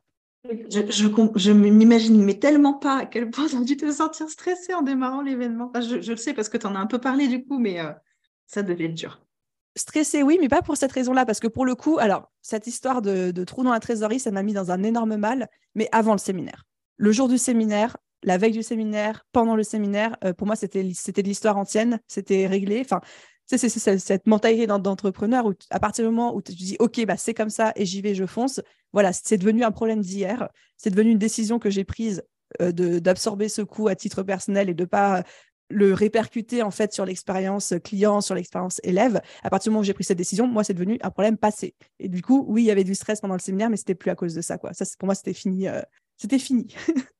Je, 0.46 1.52
m'imagine 1.52 2.24
mais 2.24 2.40
tellement 2.40 2.74
pas 2.74 3.00
à 3.00 3.06
quel 3.06 3.30
point 3.30 3.48
tu 3.48 3.56
as 3.56 3.62
dû 3.62 3.76
te 3.76 3.92
sentir 3.92 4.30
stressée 4.30 4.74
en 4.74 4.82
démarrant 4.82 5.22
l'événement. 5.22 5.72
Je, 5.76 6.12
le 6.12 6.18
sais 6.18 6.34
parce 6.34 6.50
que 6.50 6.58
tu 6.58 6.68
en 6.68 6.76
as 6.76 6.80
un 6.80 6.88
peu 6.88 7.00
parlé 7.00 7.28
du 7.28 7.44
coup, 7.44 7.60
mais 7.60 7.80
euh, 7.80 7.92
ça 8.46 8.64
devait 8.64 8.86
être 8.86 8.94
dur. 8.94 9.22
Stressée, 9.76 10.24
oui, 10.24 10.38
mais 10.40 10.48
pas 10.48 10.62
pour 10.62 10.78
cette 10.78 10.92
raison-là, 10.92 11.26
parce 11.26 11.40
que 11.40 11.48
pour 11.48 11.66
le 11.66 11.76
coup, 11.76 12.00
alors, 12.00 12.32
cette 12.42 12.66
histoire 12.66 13.02
de, 13.02 13.32
de 13.32 13.44
trou 13.44 13.64
dans 13.64 13.72
la 13.72 13.80
trésorerie, 13.80 14.20
ça 14.20 14.32
m'a 14.32 14.42
mis 14.42 14.54
dans 14.54 14.72
un 14.72 14.82
énorme 14.84 15.18
mal, 15.18 15.50
mais 15.76 15.88
avant 15.92 16.14
le 16.14 16.18
séminaire. 16.18 16.64
Le 16.96 17.12
jour 17.12 17.28
du 17.28 17.38
séminaire, 17.38 17.96
la 18.24 18.38
veille 18.38 18.52
du 18.52 18.64
séminaire, 18.64 19.26
pendant 19.32 19.56
le 19.56 19.64
séminaire, 19.64 20.18
euh, 20.24 20.34
pour 20.34 20.48
moi, 20.48 20.56
c'était 20.56 20.82
de 20.84 21.28
l'histoire 21.28 21.58
ancienne, 21.58 22.00
c'était 22.08 22.48
réglé. 22.48 22.82
Enfin, 22.82 23.02
c'est 23.48 23.70
cette 23.70 24.28
mentalité 24.28 24.68
d'entrepreneur 24.68 25.46
où, 25.46 25.54
à 25.70 25.80
partir 25.80 26.04
du 26.04 26.12
moment 26.12 26.36
où 26.36 26.42
tu 26.42 26.54
dis, 26.54 26.76
OK, 26.80 27.04
bah, 27.06 27.18
c'est 27.18 27.34
comme 27.34 27.50
ça 27.50 27.72
et 27.76 27.86
j'y 27.86 28.02
vais, 28.02 28.14
je 28.14 28.26
fonce, 28.26 28.62
voilà, 28.94 29.14
c'est 29.14 29.38
devenu 29.38 29.64
un 29.64 29.72
problème 29.72 30.02
d'hier. 30.02 30.50
C'est 30.76 30.90
devenu 30.90 31.12
une 31.12 31.18
décision 31.18 31.58
que 31.58 31.70
j'ai 31.70 31.84
prise 31.84 32.24
euh, 32.62 32.72
d'absorber 32.72 33.50
ce 33.50 33.62
coût 33.62 33.88
à 33.88 33.96
titre 33.96 34.24
personnel 34.24 34.70
et 34.70 34.74
de 34.74 34.86
pas 34.86 35.24
le 35.70 35.94
répercuter 35.94 36.62
en 36.64 36.72
fait 36.72 36.94
sur 36.94 37.06
l'expérience 37.06 37.74
client, 37.84 38.22
sur 38.22 38.36
l'expérience 38.36 38.80
élève. 38.84 39.22
À 39.44 39.50
partir 39.50 39.70
du 39.70 39.74
moment 39.74 39.82
où 39.82 39.84
j'ai 39.84 39.94
pris 39.94 40.04
cette 40.04 40.18
décision, 40.18 40.48
moi, 40.48 40.64
c'est 40.64 40.74
devenu 40.74 40.98
un 41.02 41.10
problème 41.10 41.38
passé. 41.38 41.76
Et 42.00 42.10
du 42.10 42.22
coup, 42.22 42.46
oui, 42.48 42.64
il 42.64 42.66
y 42.66 42.72
avait 42.72 42.84
du 42.84 42.96
stress 42.96 43.22
pendant 43.22 43.36
le 43.36 43.40
séminaire, 43.40 43.70
mais 43.70 43.78
c'était 43.78 43.96
plus 43.96 44.12
à 44.12 44.16
cause 44.16 44.34
de 44.34 44.42
ça. 44.42 44.58
Quoi. 44.58 44.74
Ça, 44.74 44.86
pour 44.98 45.08
moi, 45.08 45.16
c'était 45.16 45.34
fini. 45.34 45.68
Euh, 45.68 45.82
c'était 46.18 46.40
fini. 46.40 46.68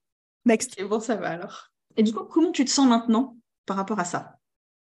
Next. 0.44 0.82
Bon, 0.82 1.00
ça 1.00 1.16
va 1.16 1.30
alors. 1.30 1.70
Et 1.96 2.02
du 2.02 2.12
coup, 2.12 2.24
comment 2.24 2.52
tu 2.52 2.64
te 2.64 2.70
sens 2.70 2.88
maintenant 2.88 3.36
par 3.66 3.76
rapport 3.76 3.98
à 3.98 4.04
ça? 4.04 4.37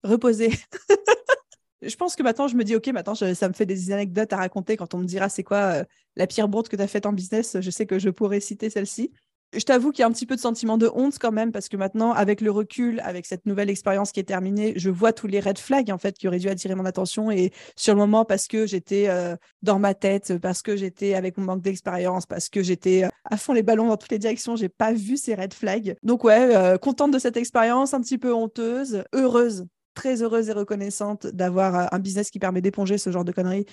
Reposer. 0.06 0.50
je 1.82 1.96
pense 1.96 2.16
que 2.16 2.22
maintenant, 2.22 2.48
je 2.48 2.56
me 2.56 2.64
dis, 2.64 2.76
OK, 2.76 2.86
maintenant, 2.88 3.14
ça 3.14 3.48
me 3.48 3.54
fait 3.54 3.66
des 3.66 3.92
anecdotes 3.92 4.32
à 4.32 4.36
raconter 4.36 4.76
quand 4.76 4.94
on 4.94 4.98
me 4.98 5.04
dira 5.04 5.28
c'est 5.28 5.42
quoi 5.42 5.56
euh, 5.56 5.84
la 6.16 6.26
pire 6.26 6.48
bourde 6.48 6.68
que 6.68 6.76
tu 6.76 6.82
as 6.82 6.88
faite 6.88 7.06
en 7.06 7.12
business. 7.12 7.56
Je 7.60 7.70
sais 7.70 7.86
que 7.86 7.98
je 7.98 8.10
pourrais 8.10 8.40
citer 8.40 8.70
celle-ci. 8.70 9.12
Je 9.52 9.62
t'avoue 9.62 9.92
qu'il 9.92 10.00
y 10.00 10.02
a 10.02 10.06
un 10.06 10.12
petit 10.12 10.26
peu 10.26 10.34
de 10.34 10.40
sentiment 10.40 10.76
de 10.76 10.90
honte 10.92 11.18
quand 11.20 11.30
même, 11.30 11.52
parce 11.52 11.68
que 11.68 11.76
maintenant, 11.76 12.12
avec 12.12 12.40
le 12.40 12.50
recul, 12.50 13.00
avec 13.04 13.24
cette 13.26 13.46
nouvelle 13.46 13.70
expérience 13.70 14.10
qui 14.10 14.18
est 14.18 14.24
terminée, 14.24 14.72
je 14.76 14.90
vois 14.90 15.12
tous 15.12 15.28
les 15.28 15.38
red 15.38 15.56
flags 15.58 15.90
en 15.92 15.98
fait 15.98 16.18
qui 16.18 16.26
auraient 16.26 16.40
dû 16.40 16.48
attirer 16.48 16.74
mon 16.74 16.84
attention. 16.84 17.30
Et 17.30 17.52
sur 17.76 17.94
le 17.94 18.00
moment, 18.00 18.24
parce 18.24 18.48
que 18.48 18.66
j'étais 18.66 19.08
euh, 19.08 19.36
dans 19.62 19.78
ma 19.78 19.94
tête, 19.94 20.36
parce 20.38 20.62
que 20.62 20.76
j'étais 20.76 21.14
avec 21.14 21.38
mon 21.38 21.44
manque 21.44 21.62
d'expérience, 21.62 22.26
parce 22.26 22.48
que 22.48 22.62
j'étais 22.62 23.04
euh, 23.04 23.08
à 23.24 23.36
fond 23.36 23.52
les 23.52 23.62
ballons 23.62 23.86
dans 23.86 23.96
toutes 23.96 24.10
les 24.10 24.18
directions, 24.18 24.56
j'ai 24.56 24.68
pas 24.68 24.92
vu 24.92 25.16
ces 25.16 25.34
red 25.34 25.54
flags. 25.54 25.94
Donc 26.02 26.24
ouais, 26.24 26.76
contente 26.82 27.12
de 27.12 27.18
cette 27.18 27.36
expérience, 27.36 27.94
un 27.94 28.00
petit 28.00 28.18
peu 28.18 28.34
honteuse, 28.34 29.04
heureuse, 29.14 29.64
très 29.96 30.22
heureuse 30.22 30.48
et 30.48 30.52
reconnaissante 30.52 31.26
d'avoir 31.26 31.92
un 31.92 31.98
business 31.98 32.30
qui 32.30 32.38
permet 32.38 32.60
d'éponger 32.60 32.98
ce 32.98 33.10
genre 33.10 33.24
de 33.24 33.32
conneries 33.32 33.66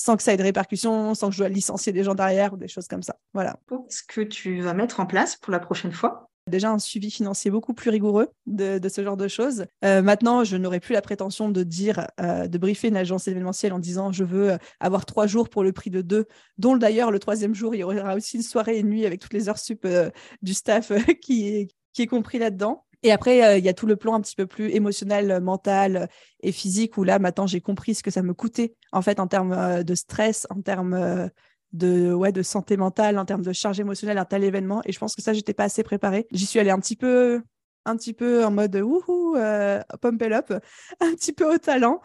sans 0.00 0.16
que 0.16 0.22
ça 0.22 0.32
ait 0.32 0.38
de 0.38 0.42
répercussions, 0.42 1.14
sans 1.14 1.28
que 1.28 1.34
je 1.34 1.38
dois 1.40 1.50
licencier 1.50 1.92
des 1.92 2.04
gens 2.04 2.14
derrière 2.14 2.54
ou 2.54 2.56
des 2.56 2.68
choses 2.68 2.88
comme 2.88 3.02
ça. 3.02 3.16
Voilà. 3.34 3.58
Qu'est-ce 3.68 4.02
que 4.02 4.22
tu 4.22 4.62
vas 4.62 4.72
mettre 4.72 4.98
en 4.98 5.06
place 5.06 5.36
pour 5.36 5.52
la 5.52 5.60
prochaine 5.60 5.92
fois? 5.92 6.30
Déjà 6.46 6.70
un 6.70 6.78
suivi 6.78 7.10
financier 7.10 7.50
beaucoup 7.50 7.74
plus 7.74 7.90
rigoureux 7.90 8.28
de, 8.46 8.78
de 8.78 8.88
ce 8.88 9.04
genre 9.04 9.18
de 9.18 9.28
choses. 9.28 9.66
Euh, 9.84 10.00
maintenant, 10.00 10.42
je 10.42 10.56
n'aurai 10.56 10.80
plus 10.80 10.94
la 10.94 11.02
prétention 11.02 11.50
de 11.50 11.62
dire, 11.62 12.06
euh, 12.18 12.48
de 12.48 12.56
briefer 12.56 12.88
une 12.88 12.96
agence 12.96 13.28
événementielle 13.28 13.74
en 13.74 13.78
disant 13.78 14.10
je 14.10 14.24
veux 14.24 14.56
avoir 14.80 15.04
trois 15.04 15.26
jours 15.26 15.50
pour 15.50 15.62
le 15.62 15.72
prix 15.72 15.90
de 15.90 16.00
deux, 16.00 16.24
dont 16.56 16.78
d'ailleurs 16.78 17.10
le 17.10 17.18
troisième 17.18 17.54
jour, 17.54 17.74
il 17.74 17.80
y 17.80 17.84
aura 17.84 18.14
aussi 18.14 18.38
une 18.38 18.42
soirée 18.42 18.76
et 18.76 18.80
une 18.80 18.88
nuit 18.88 19.04
avec 19.04 19.20
toutes 19.20 19.34
les 19.34 19.50
heures 19.50 19.58
sup 19.58 19.84
euh, 19.84 20.10
du 20.40 20.54
staff 20.54 20.92
qui, 21.20 21.48
est, 21.48 21.68
qui 21.92 22.02
est 22.02 22.06
compris 22.06 22.38
là-dedans. 22.38 22.86
Et 23.02 23.12
après, 23.12 23.58
il 23.58 23.64
y 23.64 23.68
a 23.68 23.74
tout 23.74 23.86
le 23.86 23.96
plan 23.96 24.14
un 24.14 24.20
petit 24.20 24.36
peu 24.36 24.46
plus 24.46 24.70
émotionnel, 24.70 25.40
mental 25.40 26.08
et 26.40 26.52
physique, 26.52 26.98
où 26.98 27.04
là, 27.04 27.18
maintenant, 27.18 27.46
j'ai 27.46 27.60
compris 27.60 27.94
ce 27.94 28.02
que 28.02 28.10
ça 28.10 28.22
me 28.22 28.34
coûtait, 28.34 28.74
en 28.92 29.00
fait, 29.00 29.20
en 29.20 29.26
termes 29.26 29.82
de 29.82 29.94
stress, 29.94 30.46
en 30.50 30.60
termes 30.60 31.30
de, 31.72 32.12
ouais, 32.12 32.32
de 32.32 32.42
santé 32.42 32.76
mentale, 32.76 33.18
en 33.18 33.24
termes 33.24 33.42
de 33.42 33.52
charge 33.52 33.80
émotionnelle 33.80 34.18
à 34.18 34.24
tel 34.24 34.44
événement. 34.44 34.82
Et 34.84 34.92
je 34.92 34.98
pense 34.98 35.14
que 35.14 35.22
ça, 35.22 35.32
j'étais 35.32 35.54
pas 35.54 35.64
assez 35.64 35.82
préparée. 35.82 36.26
J'y 36.32 36.46
suis 36.46 36.58
allée 36.58 36.70
un 36.70 36.80
petit 36.80 36.96
peu, 36.96 37.42
un 37.84 37.96
petit 37.96 38.12
peu 38.12 38.44
en 38.44 38.50
mode 38.50 38.76
wouhou, 38.76 39.36
euh, 39.36 39.80
pump 40.00 40.22
it 40.22 40.32
up, 40.32 40.52
un 41.00 41.14
petit 41.14 41.32
peu 41.32 41.52
au 41.54 41.58
talent. 41.58 42.00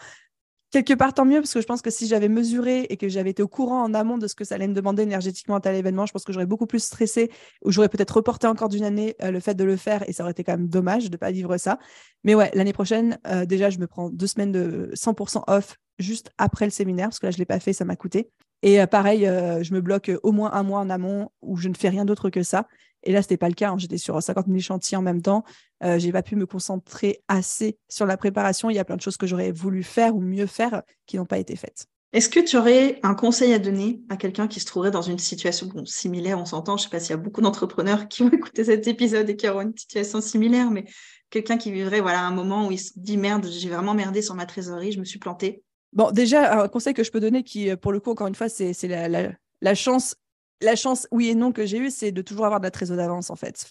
Quelque 0.71 0.93
part, 0.93 1.13
tant 1.13 1.25
mieux, 1.25 1.39
parce 1.39 1.53
que 1.53 1.61
je 1.61 1.65
pense 1.65 1.81
que 1.81 1.89
si 1.89 2.07
j'avais 2.07 2.27
mesuré 2.27 2.81
et 2.89 2.97
que 2.97 3.07
j'avais 3.07 3.29
été 3.29 3.41
au 3.41 3.47
courant 3.47 3.83
en 3.83 3.93
amont 3.93 4.17
de 4.17 4.27
ce 4.27 4.35
que 4.35 4.43
ça 4.43 4.55
allait 4.55 4.67
me 4.67 4.73
demander 4.73 5.03
énergétiquement 5.03 5.55
à 5.55 5.61
tel 5.61 5.75
événement, 5.75 6.05
je 6.05 6.11
pense 6.11 6.23
que 6.25 6.33
j'aurais 6.33 6.45
beaucoup 6.45 6.65
plus 6.65 6.83
stressé 6.83 7.31
ou 7.63 7.71
j'aurais 7.71 7.87
peut-être 7.87 8.17
reporté 8.17 8.47
encore 8.47 8.67
d'une 8.67 8.83
année 8.83 9.15
euh, 9.21 9.31
le 9.31 9.39
fait 9.39 9.53
de 9.53 9.63
le 9.63 9.77
faire 9.77 10.07
et 10.09 10.13
ça 10.13 10.23
aurait 10.23 10.31
été 10.31 10.43
quand 10.43 10.53
même 10.53 10.67
dommage 10.67 11.05
de 11.05 11.11
ne 11.11 11.17
pas 11.17 11.31
vivre 11.31 11.57
ça. 11.57 11.79
Mais 12.23 12.35
ouais, 12.35 12.51
l'année 12.53 12.73
prochaine, 12.73 13.19
euh, 13.27 13.45
déjà, 13.45 13.69
je 13.69 13.79
me 13.79 13.87
prends 13.87 14.09
deux 14.09 14.27
semaines 14.27 14.51
de 14.51 14.91
100% 14.95 15.43
off 15.47 15.77
juste 15.97 16.31
après 16.37 16.65
le 16.65 16.71
séminaire, 16.71 17.07
parce 17.07 17.19
que 17.19 17.27
là, 17.27 17.31
je 17.31 17.37
ne 17.37 17.39
l'ai 17.39 17.45
pas 17.45 17.59
fait, 17.59 17.71
ça 17.71 17.85
m'a 17.85 17.95
coûté. 17.95 18.29
Et 18.61 18.81
euh, 18.81 18.87
pareil, 18.87 19.27
euh, 19.27 19.63
je 19.63 19.73
me 19.73 19.81
bloque 19.81 20.11
au 20.23 20.31
moins 20.31 20.51
un 20.53 20.63
mois 20.63 20.79
en 20.79 20.89
amont 20.89 21.29
où 21.41 21.57
je 21.57 21.69
ne 21.69 21.75
fais 21.75 21.89
rien 21.89 22.05
d'autre 22.05 22.29
que 22.29 22.43
ça. 22.43 22.67
Et 23.03 23.11
là, 23.11 23.21
ce 23.21 23.27
n'était 23.27 23.37
pas 23.37 23.49
le 23.49 23.53
cas. 23.53 23.71
Hein. 23.71 23.77
J'étais 23.77 23.97
sur 23.97 24.21
50 24.21 24.47
000 24.47 24.59
chantiers 24.59 24.97
en 24.97 25.01
même 25.01 25.21
temps. 25.21 25.43
Euh, 25.83 25.99
je 25.99 26.05
n'ai 26.05 26.11
pas 26.11 26.23
pu 26.23 26.35
me 26.35 26.45
concentrer 26.45 27.21
assez 27.27 27.77
sur 27.87 28.05
la 28.05 28.17
préparation. 28.17 28.69
Il 28.69 28.75
y 28.75 28.79
a 28.79 28.85
plein 28.85 28.95
de 28.95 29.01
choses 29.01 29.17
que 29.17 29.27
j'aurais 29.27 29.51
voulu 29.51 29.83
faire 29.83 30.15
ou 30.15 30.21
mieux 30.21 30.47
faire 30.47 30.81
qui 31.05 31.17
n'ont 31.17 31.25
pas 31.25 31.37
été 31.37 31.55
faites. 31.55 31.87
Est-ce 32.15 32.29
que 32.29 32.39
tu 32.39 32.55
aurais 32.55 33.01
un 33.03 33.13
conseil 33.13 33.53
à 33.53 33.59
donner 33.59 33.99
à 34.07 34.15
quelqu'un 34.15 34.47
qui 34.47 34.61
se 34.61 34.65
trouverait 34.65 34.89
dans 34.89 35.01
une 35.01 35.19
situation 35.19 35.69
similaire 35.85 36.39
On 36.39 36.45
s'entend, 36.45 36.77
je 36.77 36.83
ne 36.83 36.85
sais 36.85 36.89
pas 36.89 37.01
s'il 37.01 37.09
y 37.09 37.13
a 37.13 37.17
beaucoup 37.17 37.41
d'entrepreneurs 37.41 38.07
qui 38.07 38.23
ont 38.23 38.29
écouté 38.31 38.63
cet 38.63 38.87
épisode 38.87 39.29
et 39.29 39.35
qui 39.35 39.49
auront 39.49 39.61
une 39.61 39.77
situation 39.77 40.21
similaire, 40.21 40.71
mais 40.71 40.85
quelqu'un 41.29 41.57
qui 41.57 41.73
vivrait 41.73 41.99
voilà, 41.99 42.21
un 42.21 42.31
moment 42.31 42.67
où 42.67 42.71
il 42.71 42.79
se 42.79 42.93
dit 42.95 43.17
merde, 43.17 43.45
j'ai 43.45 43.67
vraiment 43.67 43.93
merdé 43.93 44.21
sur 44.21 44.33
ma 44.33 44.45
trésorerie, 44.45 44.93
je 44.93 44.99
me 44.99 45.03
suis 45.03 45.19
planté. 45.19 45.64
Bon, 45.95 46.11
déjà, 46.11 46.61
un 46.61 46.67
conseil 46.67 46.93
que 46.93 47.03
je 47.03 47.11
peux 47.11 47.21
donner 47.21 47.43
qui, 47.43 47.69
euh, 47.69 47.77
pour 47.77 47.93
le 47.93 48.01
coup, 48.01 48.11
encore 48.11 48.27
une 48.27 48.35
fois, 48.35 48.49
c'est 48.49 48.73
la, 48.83 49.75
chance. 49.75 50.15
La 50.61 50.75
chance, 50.75 51.07
oui 51.11 51.29
et 51.29 51.35
non, 51.35 51.53
que 51.53 51.65
j'ai 51.65 51.77
eue, 51.77 51.89
c'est 51.89 52.11
de 52.11 52.21
toujours 52.21 52.45
avoir 52.45 52.59
de 52.59 52.65
la 52.65 52.71
trésorerie 52.71 53.03
d'avance, 53.03 53.29
en 53.29 53.35
fait. 53.35 53.65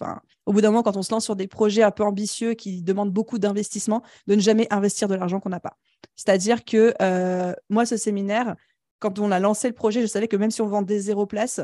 Au 0.47 0.53
bout 0.53 0.63
d'un 0.63 0.71
moment, 0.71 0.83
quand 0.83 0.97
on 0.97 1.03
se 1.03 1.13
lance 1.13 1.25
sur 1.25 1.37
des 1.37 1.47
projets 1.47 1.83
un 1.83 1.91
peu 1.91 2.03
ambitieux 2.03 2.55
qui 2.55 2.83
demandent 2.83 3.13
beaucoup 3.13 3.39
d'investissement, 3.39 4.03
de 4.27 4.35
ne 4.35 4.41
jamais 4.41 4.67
investir 4.71 5.07
de 5.07 5.15
l'argent 5.15 5.39
qu'on 5.39 5.51
n'a 5.51 5.61
pas. 5.61 5.77
C'est-à-dire 6.17 6.65
que 6.65 6.95
euh, 7.03 7.53
moi, 7.69 7.85
ce 7.85 7.97
séminaire, 7.99 8.57
quand 9.01 9.19
on 9.19 9.31
a 9.31 9.39
lancé 9.39 9.69
le 9.69 9.75
projet, 9.75 10.01
je 10.01 10.07
savais 10.07 10.29
que 10.29 10.37
même 10.37 10.51
si 10.51 10.63
on 10.63 10.67
vendait 10.67 10.99
zéro 10.99 11.27
place, 11.27 11.61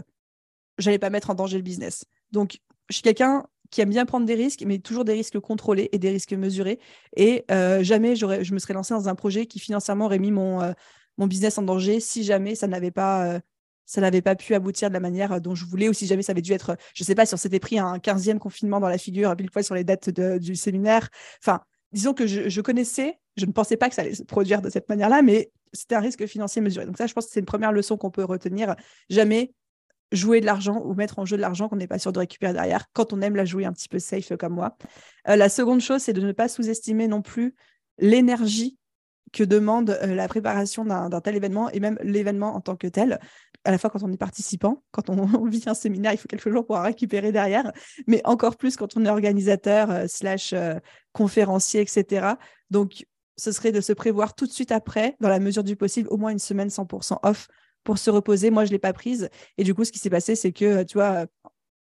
j'allais 0.78 0.98
pas 0.98 1.10
mettre 1.10 1.30
en 1.30 1.34
danger 1.34 1.56
le 1.56 1.62
business. 1.62 2.04
Donc, 2.32 2.60
je 2.88 2.96
suis 2.96 3.02
quelqu'un 3.02 3.46
qui 3.70 3.80
aime 3.80 3.90
bien 3.90 4.04
prendre 4.04 4.26
des 4.26 4.34
risques, 4.34 4.62
mais 4.66 4.78
toujours 4.78 5.04
des 5.04 5.12
risques 5.12 5.38
contrôlés 5.38 5.88
et 5.92 5.98
des 5.98 6.10
risques 6.10 6.32
mesurés. 6.32 6.78
Et 7.16 7.44
euh, 7.50 7.82
jamais 7.82 8.16
je 8.16 8.52
me 8.54 8.58
serais 8.58 8.74
lancé 8.74 8.94
dans 8.94 9.08
un 9.08 9.14
projet 9.14 9.46
qui 9.46 9.58
financièrement 9.58 10.06
aurait 10.06 10.18
mis 10.18 10.32
mon, 10.32 10.60
euh, 10.60 10.72
mon 11.18 11.26
business 11.26 11.58
en 11.58 11.62
danger 11.62 12.00
si 12.00 12.24
jamais 12.24 12.54
ça 12.54 12.66
n'avait 12.66 12.90
pas, 12.90 13.26
euh, 13.26 13.40
ça 13.86 14.00
n'avait 14.00 14.22
pas 14.22 14.34
pu 14.34 14.54
aboutir 14.54 14.88
de 14.88 14.94
la 14.94 15.00
manière 15.00 15.40
dont 15.40 15.54
je 15.54 15.64
voulais 15.64 15.88
ou 15.88 15.92
si 15.92 16.06
jamais 16.06 16.22
ça 16.22 16.32
avait 16.32 16.42
dû 16.42 16.52
être, 16.52 16.76
je 16.94 17.02
ne 17.02 17.06
sais 17.06 17.14
pas 17.14 17.26
si 17.26 17.34
on 17.34 17.36
s'était 17.36 17.60
pris 17.60 17.78
un 17.78 17.98
15e 17.98 18.38
confinement 18.38 18.80
dans 18.80 18.88
la 18.88 18.98
figure, 18.98 19.34
pile 19.36 19.50
poil 19.50 19.64
sur 19.64 19.74
les 19.74 19.84
dates 19.84 20.10
du 20.10 20.56
séminaire. 20.56 21.08
Enfin, 21.42 21.60
disons 21.92 22.14
que 22.14 22.26
je, 22.26 22.48
je, 22.48 22.60
connaissais, 22.60 23.18
je 23.36 23.46
ne 23.46 23.52
pensais 23.52 23.76
pas 23.76 23.88
que 23.88 23.94
ça 23.94 24.02
allait 24.02 24.14
se 24.14 24.22
produire 24.22 24.62
de 24.62 24.70
cette 24.70 24.88
manière-là, 24.88 25.22
mais 25.22 25.50
c'était 25.72 25.94
un 25.94 26.00
risque 26.00 26.26
financier 26.26 26.60
mesuré. 26.60 26.86
Donc 26.86 26.98
ça, 26.98 27.06
je 27.06 27.14
pense 27.14 27.26
que 27.26 27.32
c'est 27.32 27.40
une 27.40 27.46
première 27.46 27.72
leçon 27.72 27.96
qu'on 27.96 28.10
peut 28.10 28.24
retenir. 28.24 28.74
Jamais 29.08 29.54
jouer 30.12 30.40
de 30.40 30.46
l'argent 30.46 30.82
ou 30.84 30.94
mettre 30.94 31.18
en 31.18 31.24
jeu 31.24 31.36
de 31.36 31.42
l'argent 31.42 31.68
qu'on 31.68 31.76
n'est 31.76 31.86
pas 31.86 31.98
sûr 31.98 32.12
de 32.12 32.18
récupérer 32.18 32.52
derrière 32.52 32.86
quand 32.92 33.12
on 33.12 33.20
aime 33.20 33.36
la 33.36 33.44
jouer 33.44 33.64
un 33.64 33.72
petit 33.72 33.88
peu 33.88 33.98
safe 33.98 34.36
comme 34.36 34.54
moi. 34.54 34.76
Euh, 35.28 35.36
la 35.36 35.48
seconde 35.48 35.80
chose, 35.80 36.02
c'est 36.02 36.12
de 36.12 36.20
ne 36.20 36.32
pas 36.32 36.48
sous-estimer 36.48 37.08
non 37.08 37.22
plus 37.22 37.54
l'énergie 37.98 38.76
que 39.32 39.44
demande 39.44 39.90
euh, 39.90 40.14
la 40.14 40.26
préparation 40.26 40.84
d'un 40.84 41.20
tel 41.20 41.36
événement 41.36 41.70
et 41.70 41.78
même 41.78 41.98
l'événement 42.02 42.54
en 42.54 42.60
tant 42.60 42.76
que 42.76 42.88
tel. 42.88 43.20
À 43.64 43.70
la 43.70 43.78
fois 43.78 43.90
quand 43.90 44.02
on 44.02 44.10
est 44.10 44.16
participant, 44.16 44.82
quand 44.90 45.10
on, 45.10 45.46
vit 45.46 45.62
un 45.66 45.74
séminaire, 45.74 46.12
il 46.12 46.18
faut 46.18 46.28
quelques 46.28 46.50
jours 46.50 46.66
pour 46.66 46.76
en 46.76 46.82
récupérer 46.82 47.30
derrière, 47.30 47.70
mais 48.06 48.20
encore 48.24 48.56
plus 48.56 48.76
quand 48.76 48.96
on 48.96 49.04
est 49.04 49.10
organisateur, 49.10 49.90
euh, 49.90 50.06
slash 50.08 50.54
conférencier, 51.12 51.80
etc. 51.80 52.34
Donc, 52.70 53.04
ce 53.36 53.52
serait 53.52 53.72
de 53.72 53.80
se 53.80 53.92
prévoir 53.92 54.34
tout 54.34 54.46
de 54.46 54.52
suite 54.52 54.70
après, 54.70 55.16
dans 55.20 55.28
la 55.28 55.40
mesure 55.40 55.64
du 55.64 55.76
possible, 55.76 56.08
au 56.10 56.18
moins 56.18 56.30
une 56.30 56.38
semaine 56.38 56.68
100% 56.68 57.18
off 57.22 57.48
pour 57.84 57.98
se 57.98 58.10
reposer. 58.10 58.50
Moi, 58.50 58.64
je 58.64 58.70
ne 58.70 58.74
l'ai 58.74 58.78
pas 58.78 58.92
prise. 58.92 59.28
Et 59.58 59.64
du 59.64 59.74
coup, 59.74 59.84
ce 59.84 59.92
qui 59.92 59.98
s'est 59.98 60.10
passé, 60.10 60.34
c'est 60.34 60.52
que, 60.52 60.82
tu 60.82 60.94
vois, 60.94 61.26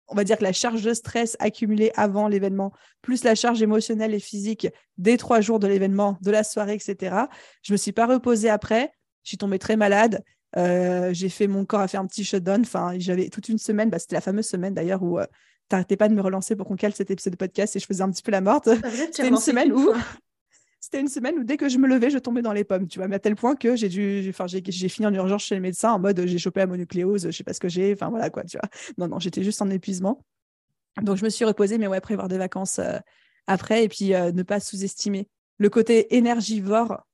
on 0.09 0.15
va 0.15 0.23
dire 0.23 0.38
que 0.38 0.43
la 0.43 0.53
charge 0.53 0.81
de 0.81 0.93
stress 0.93 1.38
accumulée 1.39 1.91
avant 1.95 2.27
l'événement, 2.27 2.73
plus 3.01 3.23
la 3.23 3.35
charge 3.35 3.62
émotionnelle 3.62 4.13
et 4.13 4.19
physique 4.19 4.67
des 4.97 5.17
trois 5.17 5.41
jours 5.41 5.59
de 5.59 5.67
l'événement, 5.67 6.17
de 6.21 6.31
la 6.31 6.43
soirée, 6.43 6.73
etc., 6.73 7.15
je 7.62 7.71
ne 7.71 7.75
me 7.75 7.77
suis 7.77 7.91
pas 7.91 8.07
reposée 8.07 8.49
après. 8.49 8.91
Je 9.23 9.29
suis 9.29 9.38
tombée 9.38 9.59
très 9.59 9.75
malade. 9.75 10.23
Euh, 10.57 11.13
j'ai 11.13 11.29
fait 11.29 11.47
mon 11.47 11.63
corps 11.65 11.81
a 11.81 11.88
fait 11.88 11.97
un 11.97 12.07
petit 12.07 12.23
shutdown. 12.23 12.62
Enfin, 12.62 12.93
j'avais 12.97 13.29
toute 13.29 13.49
une 13.49 13.59
semaine. 13.59 13.89
Bah, 13.89 13.99
c'était 13.99 14.15
la 14.15 14.21
fameuse 14.21 14.47
semaine 14.47 14.73
d'ailleurs 14.73 15.03
où 15.03 15.17
tu 15.17 15.23
euh, 15.23 15.27
t'arrêtais 15.67 15.97
pas 15.97 16.09
de 16.09 16.15
me 16.15 16.21
relancer 16.21 16.55
pour 16.55 16.67
qu'on 16.67 16.75
cale 16.75 16.93
cet 16.93 17.12
épisode 17.12 17.33
de 17.33 17.38
podcast 17.38 17.75
et 17.75 17.79
je 17.79 17.85
faisais 17.85 18.01
un 18.01 18.09
petit 18.09 18.23
peu 18.23 18.31
la 18.31 18.41
morte. 18.41 18.69
C'était 18.95 19.27
une 19.27 19.38
semaine 19.38 19.71
où 19.71 19.93
c'était 20.79 21.01
une 21.01 21.07
semaine 21.07 21.37
où 21.37 21.43
dès 21.43 21.57
que 21.57 21.67
je 21.67 21.77
me 21.77 21.87
levais, 21.87 22.09
je 22.09 22.17
tombais 22.17 22.41
dans 22.41 22.53
les 22.53 22.63
pommes, 22.63 22.87
tu 22.87 22.99
vois, 22.99 23.07
mais 23.07 23.17
à 23.17 23.19
tel 23.19 23.35
point 23.35 23.55
que 23.55 23.75
j'ai 23.75 23.89
dû, 23.89 24.25
enfin, 24.29 24.45
j'ai 24.47 24.89
fini 24.89 25.05
en 25.05 25.13
urgence 25.13 25.43
chez 25.43 25.55
le 25.55 25.61
médecin 25.61 25.91
en 25.91 25.99
mode 25.99 26.25
j'ai 26.25 26.37
chopé 26.37 26.61
la 26.61 26.67
mononucléose, 26.67 27.25
je 27.25 27.31
sais 27.31 27.43
pas 27.43 27.53
ce 27.53 27.59
que 27.59 27.69
j'ai, 27.69 27.93
enfin 27.93 28.09
voilà 28.09 28.29
quoi, 28.29 28.43
tu 28.43 28.57
vois. 28.57 28.69
Non, 28.97 29.07
non, 29.07 29.19
j'étais 29.19 29.43
juste 29.43 29.61
en 29.61 29.69
épuisement. 29.69 30.23
Donc 31.01 31.17
je 31.17 31.23
me 31.23 31.29
suis 31.29 31.45
reposée, 31.45 31.77
mais 31.77 31.87
ouais, 31.87 32.01
prévoir 32.01 32.27
des 32.27 32.37
vacances 32.37 32.79
euh, 32.79 32.97
après 33.47 33.83
et 33.83 33.89
puis 33.89 34.13
euh, 34.13 34.31
ne 34.31 34.43
pas 34.43 34.59
sous-estimer 34.59 35.27
le 35.57 35.69
côté 35.69 36.15
énergivore 36.15 37.05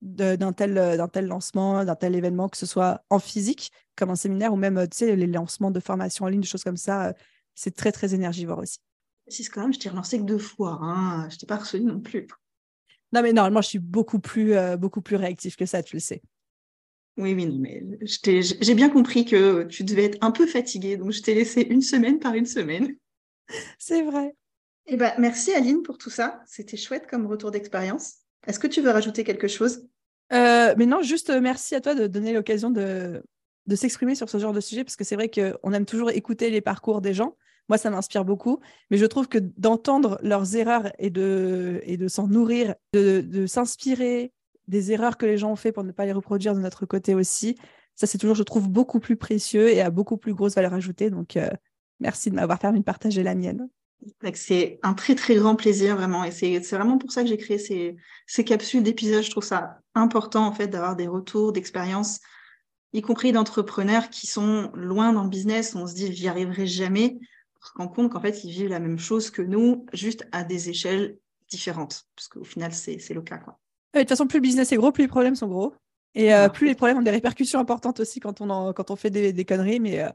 d'un 0.00 0.52
tel, 0.52 0.74
d'un 0.74 1.08
tel 1.08 1.26
lancement, 1.26 1.84
d'un 1.84 1.96
tel 1.96 2.14
événement, 2.14 2.48
que 2.48 2.56
ce 2.56 2.66
soit 2.66 3.02
en 3.10 3.18
physique, 3.18 3.72
comme 3.96 4.10
un 4.10 4.16
séminaire, 4.16 4.52
ou 4.52 4.56
même 4.56 4.86
tu 4.88 4.98
sais, 4.98 5.16
les 5.16 5.26
lancements 5.26 5.70
de 5.70 5.80
formation 5.80 6.24
en 6.24 6.28
ligne, 6.28 6.40
des 6.40 6.46
choses 6.46 6.64
comme 6.64 6.76
ça, 6.76 7.08
euh, 7.08 7.12
c'est 7.54 7.74
très, 7.74 7.92
très 7.92 8.14
énergivore 8.14 8.58
aussi. 8.58 8.78
Si, 9.26 9.44
quand 9.46 9.60
même, 9.60 9.74
je 9.74 9.78
t'ai 9.78 9.88
relancé 9.88 10.18
que 10.18 10.24
deux 10.24 10.38
fois, 10.38 10.78
hein. 10.80 11.28
je 11.28 11.36
t'ai 11.36 11.46
pas 11.46 11.56
reçu 11.56 11.80
non 11.80 12.00
plus. 12.00 12.26
Non, 13.12 13.22
mais 13.22 13.32
normalement, 13.32 13.62
je 13.62 13.68
suis 13.68 13.78
beaucoup 13.78 14.18
plus, 14.18 14.54
euh, 14.54 14.76
beaucoup 14.76 15.00
plus 15.00 15.16
réactif 15.16 15.56
que 15.56 15.66
ça, 15.66 15.82
tu 15.82 15.96
le 15.96 16.00
sais. 16.00 16.22
Oui, 17.16 17.34
oui, 17.34 17.46
non, 17.46 17.58
mais 17.58 17.82
j'ai 18.02 18.74
bien 18.74 18.88
compris 18.88 19.24
que 19.24 19.64
tu 19.64 19.82
devais 19.82 20.04
être 20.04 20.18
un 20.20 20.30
peu 20.30 20.46
fatiguée, 20.46 20.96
donc 20.96 21.10
je 21.10 21.20
t'ai 21.20 21.34
laissé 21.34 21.62
une 21.62 21.82
semaine 21.82 22.20
par 22.20 22.34
une 22.34 22.46
semaine. 22.46 22.94
C'est 23.78 24.02
vrai. 24.02 24.36
Eh 24.86 24.96
ben, 24.96 25.12
merci 25.18 25.52
Aline 25.52 25.82
pour 25.82 25.98
tout 25.98 26.10
ça. 26.10 26.40
C'était 26.46 26.76
chouette 26.76 27.06
comme 27.08 27.26
retour 27.26 27.50
d'expérience. 27.50 28.18
Est-ce 28.46 28.58
que 28.58 28.68
tu 28.68 28.80
veux 28.80 28.90
rajouter 28.90 29.24
quelque 29.24 29.48
chose? 29.48 29.86
Euh, 30.32 30.74
Mais 30.78 30.86
non, 30.86 31.02
juste 31.02 31.30
euh, 31.30 31.40
merci 31.40 31.74
à 31.74 31.80
toi 31.80 31.94
de 31.94 32.06
donner 32.06 32.32
l'occasion 32.32 32.70
de, 32.70 33.22
de 33.66 33.76
s'exprimer 33.76 34.14
sur 34.14 34.30
ce 34.30 34.38
genre 34.38 34.52
de 34.52 34.60
sujet, 34.60 34.84
parce 34.84 34.96
que 34.96 35.04
c'est 35.04 35.16
vrai 35.16 35.28
qu'on 35.28 35.72
aime 35.72 35.86
toujours 35.86 36.10
écouter 36.10 36.50
les 36.50 36.60
parcours 36.60 37.00
des 37.00 37.14
gens. 37.14 37.36
Moi, 37.68 37.78
ça 37.78 37.90
m'inspire 37.90 38.24
beaucoup. 38.24 38.60
Mais 38.90 38.96
je 38.96 39.06
trouve 39.06 39.28
que 39.28 39.38
d'entendre 39.38 40.18
leurs 40.22 40.56
erreurs 40.56 40.90
et 40.98 41.10
de, 41.10 41.80
et 41.84 41.96
de 41.96 42.08
s'en 42.08 42.26
nourrir, 42.26 42.74
de, 42.92 43.46
s'inspirer 43.46 44.32
des 44.68 44.92
erreurs 44.92 45.16
que 45.16 45.26
les 45.26 45.38
gens 45.38 45.52
ont 45.52 45.56
fait 45.56 45.72
pour 45.72 45.84
ne 45.84 45.92
pas 45.92 46.06
les 46.06 46.12
reproduire 46.12 46.54
de 46.54 46.60
notre 46.60 46.86
côté 46.86 47.14
aussi, 47.14 47.56
ça, 47.94 48.06
c'est 48.06 48.18
toujours, 48.18 48.36
je 48.36 48.44
trouve, 48.44 48.68
beaucoup 48.68 49.00
plus 49.00 49.16
précieux 49.16 49.70
et 49.70 49.80
a 49.80 49.90
beaucoup 49.90 50.16
plus 50.16 50.32
grosse 50.32 50.54
valeur 50.54 50.72
ajoutée. 50.72 51.10
Donc, 51.10 51.36
euh, 51.36 51.50
merci 51.98 52.30
de 52.30 52.36
m'avoir 52.36 52.60
permis 52.60 52.78
de 52.78 52.84
partager 52.84 53.24
la 53.24 53.34
mienne. 53.34 53.68
C'est 54.34 54.78
un 54.84 54.94
très, 54.94 55.16
très 55.16 55.34
grand 55.34 55.56
plaisir, 55.56 55.96
vraiment. 55.96 56.22
Et 56.22 56.30
c'est 56.30 56.60
vraiment 56.70 56.98
pour 56.98 57.10
ça 57.10 57.22
que 57.22 57.28
j'ai 57.28 57.36
créé 57.36 57.58
ces, 57.58 57.96
ces 58.26 58.44
capsules 58.44 58.84
d'épisodes. 58.84 59.24
Je 59.24 59.30
trouve 59.30 59.42
ça 59.42 59.80
important, 59.96 60.46
en 60.46 60.52
fait, 60.52 60.68
d'avoir 60.68 60.94
des 60.94 61.08
retours 61.08 61.52
d'expérience, 61.52 62.20
y 62.92 63.02
compris 63.02 63.32
d'entrepreneurs 63.32 64.10
qui 64.10 64.28
sont 64.28 64.70
loin 64.74 65.12
dans 65.12 65.24
le 65.24 65.28
business, 65.28 65.74
on 65.74 65.86
se 65.88 65.94
dit, 65.94 66.12
j'y 66.12 66.28
arriverai 66.28 66.66
jamais 66.66 67.18
rend 67.60 67.88
compte 67.88 68.12
qu'en 68.12 68.20
fait, 68.20 68.44
ils 68.44 68.50
vivent 68.50 68.68
la 68.68 68.80
même 68.80 68.98
chose 68.98 69.30
que 69.30 69.42
nous, 69.42 69.86
juste 69.92 70.26
à 70.32 70.44
des 70.44 70.70
échelles 70.70 71.18
différentes. 71.48 72.06
Parce 72.14 72.28
qu'au 72.28 72.44
final, 72.44 72.72
c'est 72.72 72.98
le 73.10 73.22
cas. 73.22 73.38
Quoi. 73.38 73.58
de 73.94 74.00
toute 74.00 74.08
façon, 74.08 74.26
plus 74.26 74.38
le 74.38 74.42
business 74.42 74.72
est 74.72 74.76
gros, 74.76 74.92
plus 74.92 75.04
les 75.04 75.08
problèmes 75.08 75.34
sont 75.34 75.48
gros. 75.48 75.74
Et 76.14 76.34
euh, 76.34 76.48
plus 76.48 76.66
les 76.66 76.74
problèmes 76.74 76.98
ont 76.98 77.02
des 77.02 77.10
répercussions 77.10 77.60
importantes 77.60 78.00
aussi 78.00 78.20
quand 78.20 78.40
on, 78.40 78.72
quand 78.72 78.90
on 78.90 78.96
fait 78.96 79.10
des, 79.10 79.44
conneries. 79.44 79.80
Mais 79.80 80.00
euh, 80.00 80.08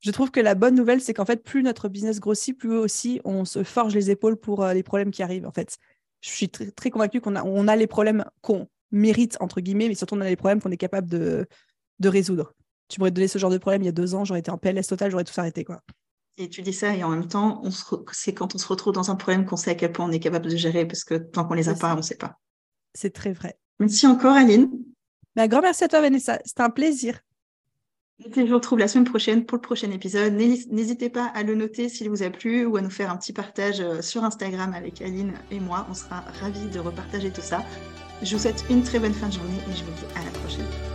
je 0.00 0.10
trouve 0.10 0.30
que 0.30 0.40
la 0.40 0.54
bonne 0.54 0.74
nouvelle, 0.74 1.00
c'est 1.00 1.14
qu'en 1.14 1.24
fait, 1.24 1.42
plus 1.42 1.62
notre 1.62 1.88
business 1.88 2.20
grossit, 2.20 2.56
plus 2.56 2.76
aussi 2.76 3.20
on 3.24 3.44
se 3.44 3.62
forge 3.62 3.94
les 3.94 4.10
épaules 4.10 4.36
pour 4.36 4.64
euh, 4.64 4.72
les 4.72 4.82
problèmes 4.82 5.10
qui 5.10 5.22
arrivent. 5.22 5.46
En 5.46 5.52
fait, 5.52 5.78
je 6.20 6.30
suis 6.30 6.48
très, 6.48 6.70
très 6.70 6.90
convaincue 6.90 7.20
qu'on 7.20 7.36
a, 7.36 7.44
on 7.44 7.68
a 7.68 7.76
les 7.76 7.86
problèmes 7.86 8.24
qu'on 8.40 8.68
mérite, 8.90 9.36
entre 9.40 9.60
guillemets, 9.60 9.88
mais 9.88 9.94
surtout 9.94 10.14
on 10.14 10.20
a 10.20 10.28
les 10.28 10.36
problèmes 10.36 10.60
qu'on 10.60 10.70
est 10.70 10.76
capable 10.76 11.08
de, 11.08 11.46
de 11.98 12.08
résoudre. 12.08 12.54
Tu 12.88 13.00
m'aurais 13.00 13.10
donné 13.10 13.28
ce 13.28 13.38
genre 13.38 13.50
de 13.50 13.58
problème 13.58 13.82
il 13.82 13.86
y 13.86 13.88
a 13.88 13.92
deux 13.92 14.14
ans, 14.14 14.24
j'aurais 14.24 14.40
été 14.40 14.50
en 14.50 14.58
PLS 14.58 14.86
total, 14.86 15.10
j'aurais 15.10 15.24
tout 15.24 15.38
arrêté. 15.38 15.64
Quoi. 15.64 15.80
Et 16.38 16.48
tu 16.48 16.62
dis 16.62 16.72
ça, 16.72 16.94
et 16.94 17.04
en 17.04 17.10
même 17.10 17.28
temps, 17.28 17.62
c'est 18.12 18.32
quand 18.32 18.54
on 18.54 18.58
se 18.58 18.66
retrouve 18.66 18.94
dans 18.94 19.10
un 19.10 19.16
problème 19.16 19.44
qu'on 19.44 19.56
sait 19.56 19.72
à 19.72 19.74
quel 19.74 19.92
point 19.92 20.06
on 20.06 20.12
est 20.12 20.20
capable 20.20 20.48
de 20.48 20.56
gérer, 20.56 20.86
parce 20.86 21.04
que 21.04 21.14
tant 21.14 21.44
qu'on 21.44 21.54
les 21.54 21.68
a 21.68 21.74
pas, 21.74 21.92
on 21.92 21.98
ne 21.98 22.02
sait 22.02 22.16
pas. 22.16 22.38
C'est 22.94 23.12
très 23.12 23.32
vrai. 23.32 23.58
Merci 23.78 24.06
encore, 24.06 24.34
Aline. 24.34 24.64
Un 24.64 25.42
bah, 25.42 25.48
grand 25.48 25.60
merci 25.60 25.84
à 25.84 25.88
toi, 25.88 26.00
Vanessa. 26.00 26.38
C'était 26.44 26.62
un 26.62 26.70
plaisir. 26.70 27.20
Et 28.24 28.30
je 28.34 28.42
vous 28.42 28.54
retrouve 28.54 28.78
la 28.78 28.88
semaine 28.88 29.04
prochaine 29.04 29.44
pour 29.44 29.56
le 29.56 29.62
prochain 29.62 29.90
épisode. 29.90 30.34
N'hésitez 30.34 31.10
pas 31.10 31.26
à 31.34 31.42
le 31.42 31.54
noter 31.54 31.88
s'il 31.88 32.08
vous 32.08 32.22
a 32.22 32.30
plu 32.30 32.64
ou 32.64 32.76
à 32.76 32.80
nous 32.80 32.90
faire 32.90 33.10
un 33.10 33.16
petit 33.16 33.32
partage 33.32 33.80
euh, 33.80 34.00
sur 34.00 34.22
Instagram 34.22 34.74
avec 34.74 35.02
Aline 35.02 35.34
et 35.50 35.58
moi. 35.58 35.86
On 35.90 35.94
sera 35.94 36.20
ravis 36.40 36.68
de 36.68 36.78
repartager 36.78 37.30
tout 37.30 37.40
ça. 37.40 37.64
Je 38.22 38.36
vous 38.36 38.42
souhaite 38.42 38.64
une 38.70 38.84
très 38.84 39.00
bonne 39.00 39.14
fin 39.14 39.28
de 39.28 39.32
journée 39.32 39.58
et 39.68 39.74
je 39.74 39.84
vous 39.84 39.92
dis 39.92 40.06
à 40.14 40.24
la 40.24 40.30
prochaine. 40.38 40.91